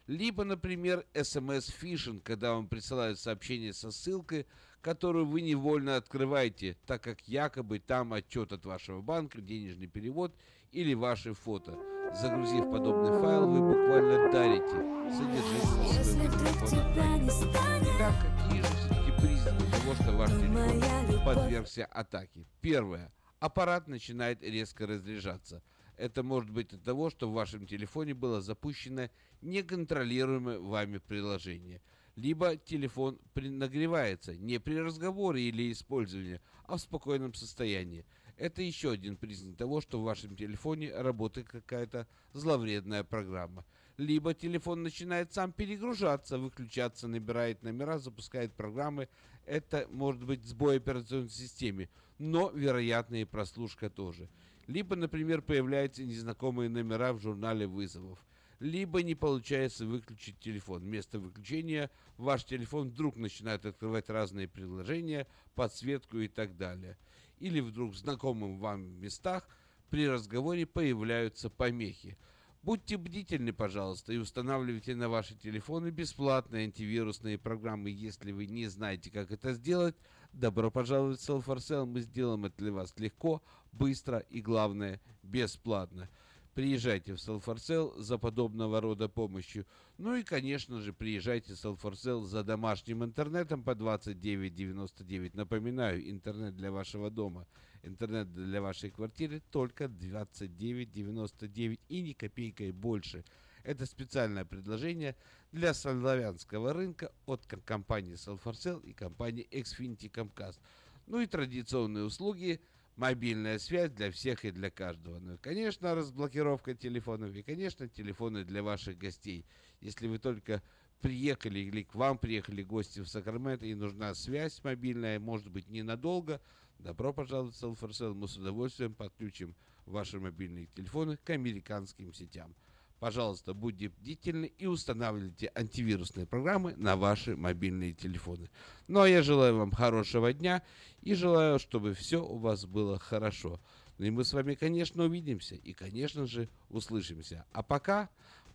[0.08, 4.46] Либо, например, SMS-фишинг, когда вам присылают сообщение со ссылкой,
[4.80, 10.34] которую вы невольно открываете, так как якобы там отчет от вашего банка, денежный перевод
[10.72, 11.78] или ваши фото.
[12.14, 14.66] Загрузив подобный файл, вы буквально дарите
[15.12, 17.84] содержимое своего телефона.
[17.94, 22.46] Итак, какие же все-таки признаки того, что ваш телефон подвергся атаке?
[22.62, 23.12] Первое.
[23.40, 25.62] Аппарат начинает резко разряжаться.
[25.98, 29.10] Это может быть от того, что в вашем телефоне было запущено
[29.42, 31.82] неконтролируемое вами приложение.
[32.14, 38.04] Либо телефон нагревается не при разговоре или использовании, а в спокойном состоянии.
[38.36, 43.64] Это еще один признак того, что в вашем телефоне работает какая-то зловредная программа.
[43.96, 49.08] Либо телефон начинает сам перегружаться, выключаться, набирает номера, запускает программы.
[49.44, 51.88] Это может быть сбой операционной системы,
[52.18, 54.28] но вероятно и прослушка тоже.
[54.68, 58.18] Либо, например, появляются незнакомые номера в журнале вызовов.
[58.60, 60.82] Либо не получается выключить телефон.
[60.82, 66.98] Вместо выключения ваш телефон вдруг начинает открывать разные приложения, подсветку и так далее.
[67.38, 69.48] Или вдруг в знакомых вам местах
[69.88, 72.18] при разговоре появляются помехи.
[72.62, 77.88] Будьте бдительны, пожалуйста, и устанавливайте на ваши телефоны бесплатные антивирусные программы.
[77.88, 79.94] Если вы не знаете, как это сделать,
[80.32, 81.86] добро пожаловать в Sell for Sale.
[81.86, 83.42] Мы сделаем это для вас легко,
[83.78, 86.08] быстро и, главное, бесплатно.
[86.54, 89.64] Приезжайте в Sale за подобного рода помощью.
[89.96, 95.30] Ну и, конечно же, приезжайте в Sale за домашним интернетом по 29.99.
[95.34, 97.46] Напоминаю, интернет для вашего дома,
[97.84, 103.24] интернет для вашей квартиры только 29.99 и ни копейкой больше.
[103.62, 105.14] Это специальное предложение
[105.52, 110.58] для славянского рынка от компании Sale и компании Xfinity Comcast.
[111.06, 112.60] Ну и традиционные услуги–
[112.98, 115.20] мобильная связь для всех и для каждого.
[115.20, 119.46] Ну и, конечно, разблокировка телефонов и, конечно, телефоны для ваших гостей.
[119.80, 120.62] Если вы только
[121.00, 126.40] приехали или к вам приехали гости в Сакраменто и нужна связь мобильная, может быть, ненадолго,
[126.80, 128.14] добро пожаловать в Sale.
[128.14, 129.54] Мы с удовольствием подключим
[129.86, 132.52] ваши мобильные телефоны к американским сетям.
[133.00, 138.50] Пожалуйста, будьте бдительны и устанавливайте антивирусные программы на ваши мобильные телефоны.
[138.88, 140.62] Ну а я желаю вам хорошего дня
[141.02, 143.60] и желаю, чтобы все у вас было хорошо.
[143.98, 147.44] Ну и мы с вами, конечно, увидимся и, конечно же, услышимся.
[147.52, 148.08] А пока,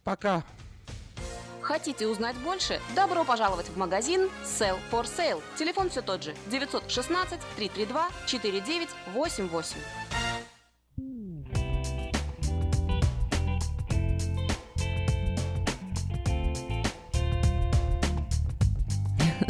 [0.03, 0.44] пока.
[1.61, 2.82] Хотите узнать больше?
[2.94, 5.41] Добро пожаловать в магазин Sell for Sale.
[5.57, 10.12] Телефон все тот же 916 332 4988.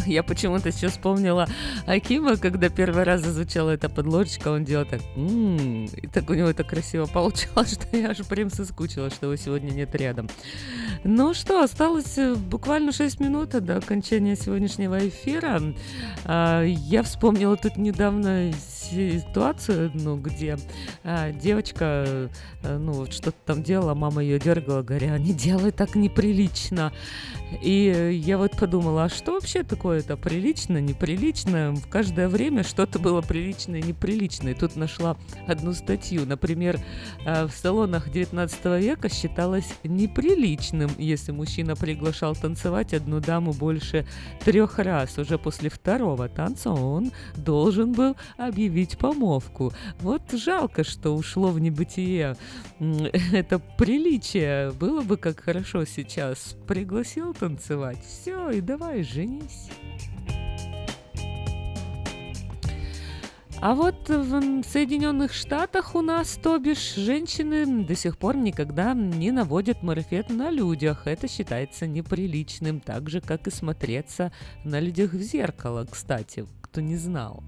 [0.05, 1.47] Я почему-то сейчас вспомнила
[1.85, 6.49] Акима, когда первый раз изучала это подложечка, он делал так, «М-м-м», и так у него
[6.49, 10.29] это красиво получалось, что я аж прям соскучилась, что его сегодня нет рядом.
[11.03, 15.61] Ну что, осталось э, буквально 6 минут до окончания сегодняшнего эфира.
[16.25, 18.51] А, Я вспомнила тут недавно
[18.93, 20.57] ситуацию, ну, где
[21.03, 22.29] а, девочка,
[22.63, 26.91] э, ну, вот что-то там делала, мама ее дергала, говоря, не делай так неприлично.
[27.61, 31.73] И я вот подумала, а что вообще такое-то прилично, неприлично?
[31.73, 34.53] В каждое время что-то было приличное и неприличное.
[34.53, 35.17] И тут нашла
[35.47, 36.25] одну статью.
[36.25, 36.79] Например,
[37.25, 44.05] э, в салонах 19 века считалось неприличным, если мужчина приглашал танцевать одну даму больше
[44.43, 45.17] трех раз.
[45.17, 49.73] Уже после второго танца он должен был объявить помолвку.
[49.99, 52.35] Вот жалко, что ушло в небытие
[52.79, 54.71] это приличие.
[54.71, 56.55] Было бы как хорошо сейчас.
[56.67, 58.03] Пригласил танцевать.
[58.05, 59.69] Все, и давай, женись.
[63.65, 69.31] А вот в Соединенных Штатах у нас, то бишь, женщины до сих пор никогда не
[69.31, 71.07] наводят марафет на людях.
[71.07, 74.33] Это считается неприличным, так же, как и смотреться
[74.65, 77.41] на людях в зеркало, кстати, кто не знал.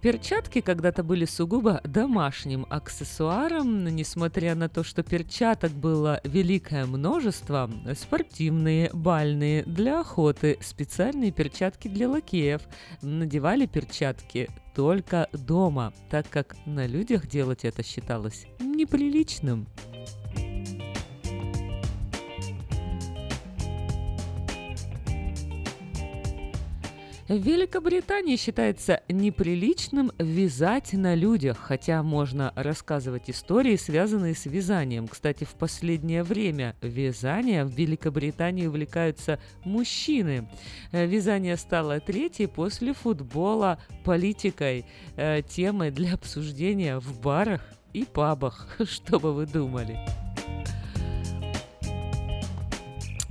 [0.00, 8.88] Перчатки когда-то были сугубо домашним аксессуаром, несмотря на то, что перчаток было великое множество, спортивные,
[8.94, 12.62] бальные, для охоты, специальные перчатки для лакеев,
[13.02, 19.66] надевали перчатки только дома, так как на людях делать это считалось неприличным.
[27.30, 35.06] В Великобритании считается неприличным вязать на людях, хотя можно рассказывать истории, связанные с вязанием.
[35.06, 40.48] Кстати, в последнее время вязание в Великобритании увлекаются мужчины.
[40.90, 44.84] Э, Вязание стало третьей после футбола политикой,
[45.14, 47.62] э, темой для обсуждения в барах
[47.92, 48.76] и пабах.
[48.84, 50.00] Что бы вы думали?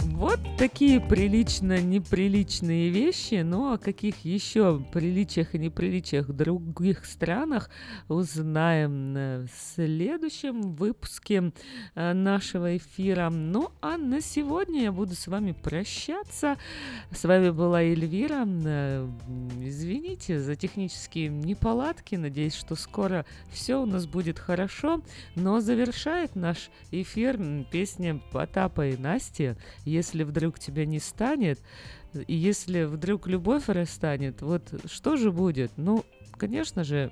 [0.04, 3.44] Вот такие прилично-неприличные вещи.
[3.44, 7.70] Ну, о каких еще приличиях и неприличиях в других странах
[8.10, 9.14] узнаем
[9.46, 11.54] в следующем выпуске
[11.96, 13.30] э, нашего эфира.
[13.30, 16.58] Ну, а на сегодня я буду с вами прощаться.
[17.12, 18.46] С вами была Эльвира.
[18.46, 19.08] Э,
[19.62, 22.16] Извините за технические неполадки.
[22.16, 25.02] Надеюсь, что скоро все у нас будет хорошо.
[25.36, 27.40] Но завершает наш эфир
[27.72, 29.56] песня Потапа и Насти.
[29.86, 31.60] Если вдруг тебя не станет,
[32.14, 35.72] и если вдруг любовь расстанет, вот что же будет?
[35.78, 36.06] Ну,
[36.38, 37.12] конечно же,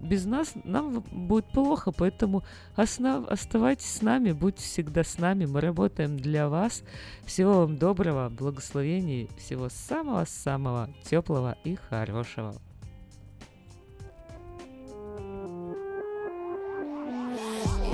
[0.00, 2.44] без нас нам будет плохо, поэтому
[2.76, 6.82] осна- оставайтесь с нами, будьте всегда с нами, мы работаем для вас.
[7.24, 12.54] Всего вам доброго, благословений, всего самого-самого теплого и хорошего.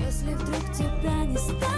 [0.00, 1.69] Если вдруг тебя не станет,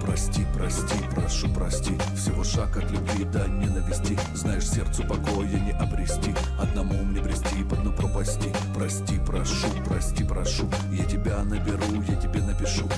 [0.00, 1.98] Прости, прости, прошу прости.
[2.16, 4.18] Всего шаг от любви до ненависти.
[4.34, 6.34] Знаешь, сердцу покоя не обрести.
[6.58, 8.52] Одному мне брести по дну пропасти.
[8.74, 10.68] Прости, прошу, прости, прошу.
[10.90, 12.88] Я тебя наберу, я тебе напишу.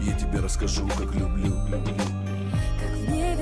[0.00, 2.23] Я тебе расскажу, как люблю, люблю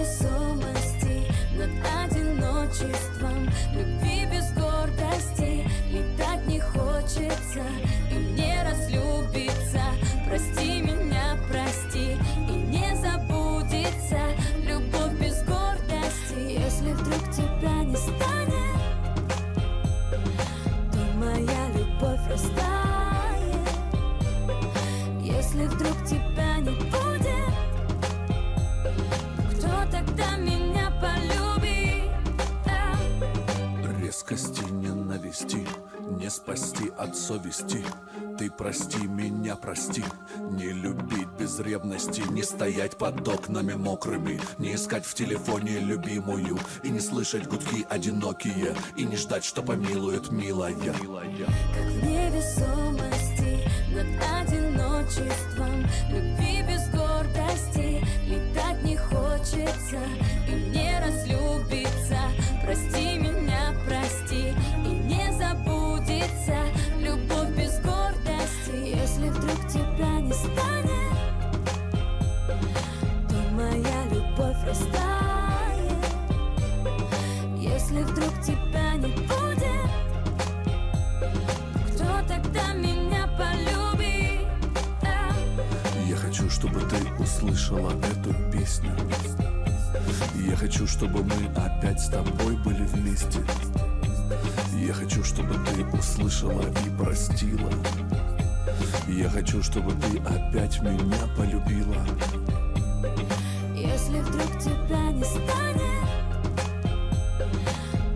[0.02, 1.22] невесомости
[1.56, 1.70] над
[2.04, 7.62] одиночеством Любви без гордости Летать не хочется
[8.10, 9.82] И мне разлюбиться
[10.28, 11.01] Прости меня,
[35.32, 35.66] ненависти
[36.10, 37.84] Не спасти от совести.
[38.38, 40.04] Ты прости меня, прости
[40.50, 46.88] Не любить без ревности Не стоять под окнами мокрыми Не искать в телефоне любимую И
[46.88, 50.72] не слышать гудки одинокие И не ждать, что помилует милая.
[50.74, 60.00] Как в невесомости над одиночеством Любви без гордости Летать не хочется
[60.48, 62.18] И мне разлюбиться.
[62.64, 63.51] Прости меня,
[68.74, 71.12] Если вдруг тебя не станет
[73.28, 76.06] То моя любовь растает
[77.58, 79.92] Если вдруг тебя не будет
[81.86, 84.48] кто тогда меня полюбит?
[85.02, 85.34] Да.
[86.08, 88.92] Я хочу, чтобы ты услышала эту песню
[90.34, 93.40] Я хочу, чтобы мы опять с тобой были вместе
[94.74, 97.70] Я хочу, чтобы ты услышала и простила
[99.08, 101.96] я хочу, чтобы ты опять меня полюбила.
[103.74, 105.82] Если вдруг тебя не станет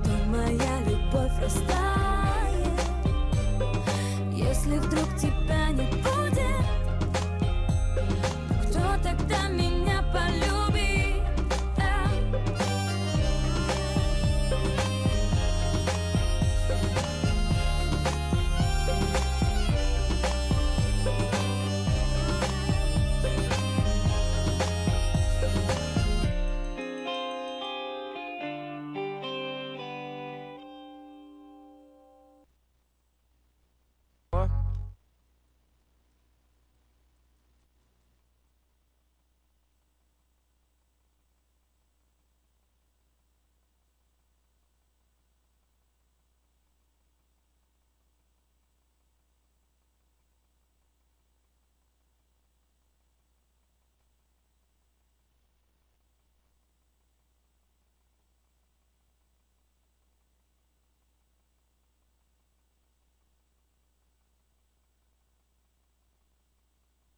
[0.05, 1.67] То моя любовь растает.
[4.33, 6.47] Если вдруг тебя не будет
[7.95, 8.03] то
[8.63, 9.76] Кто тогда меня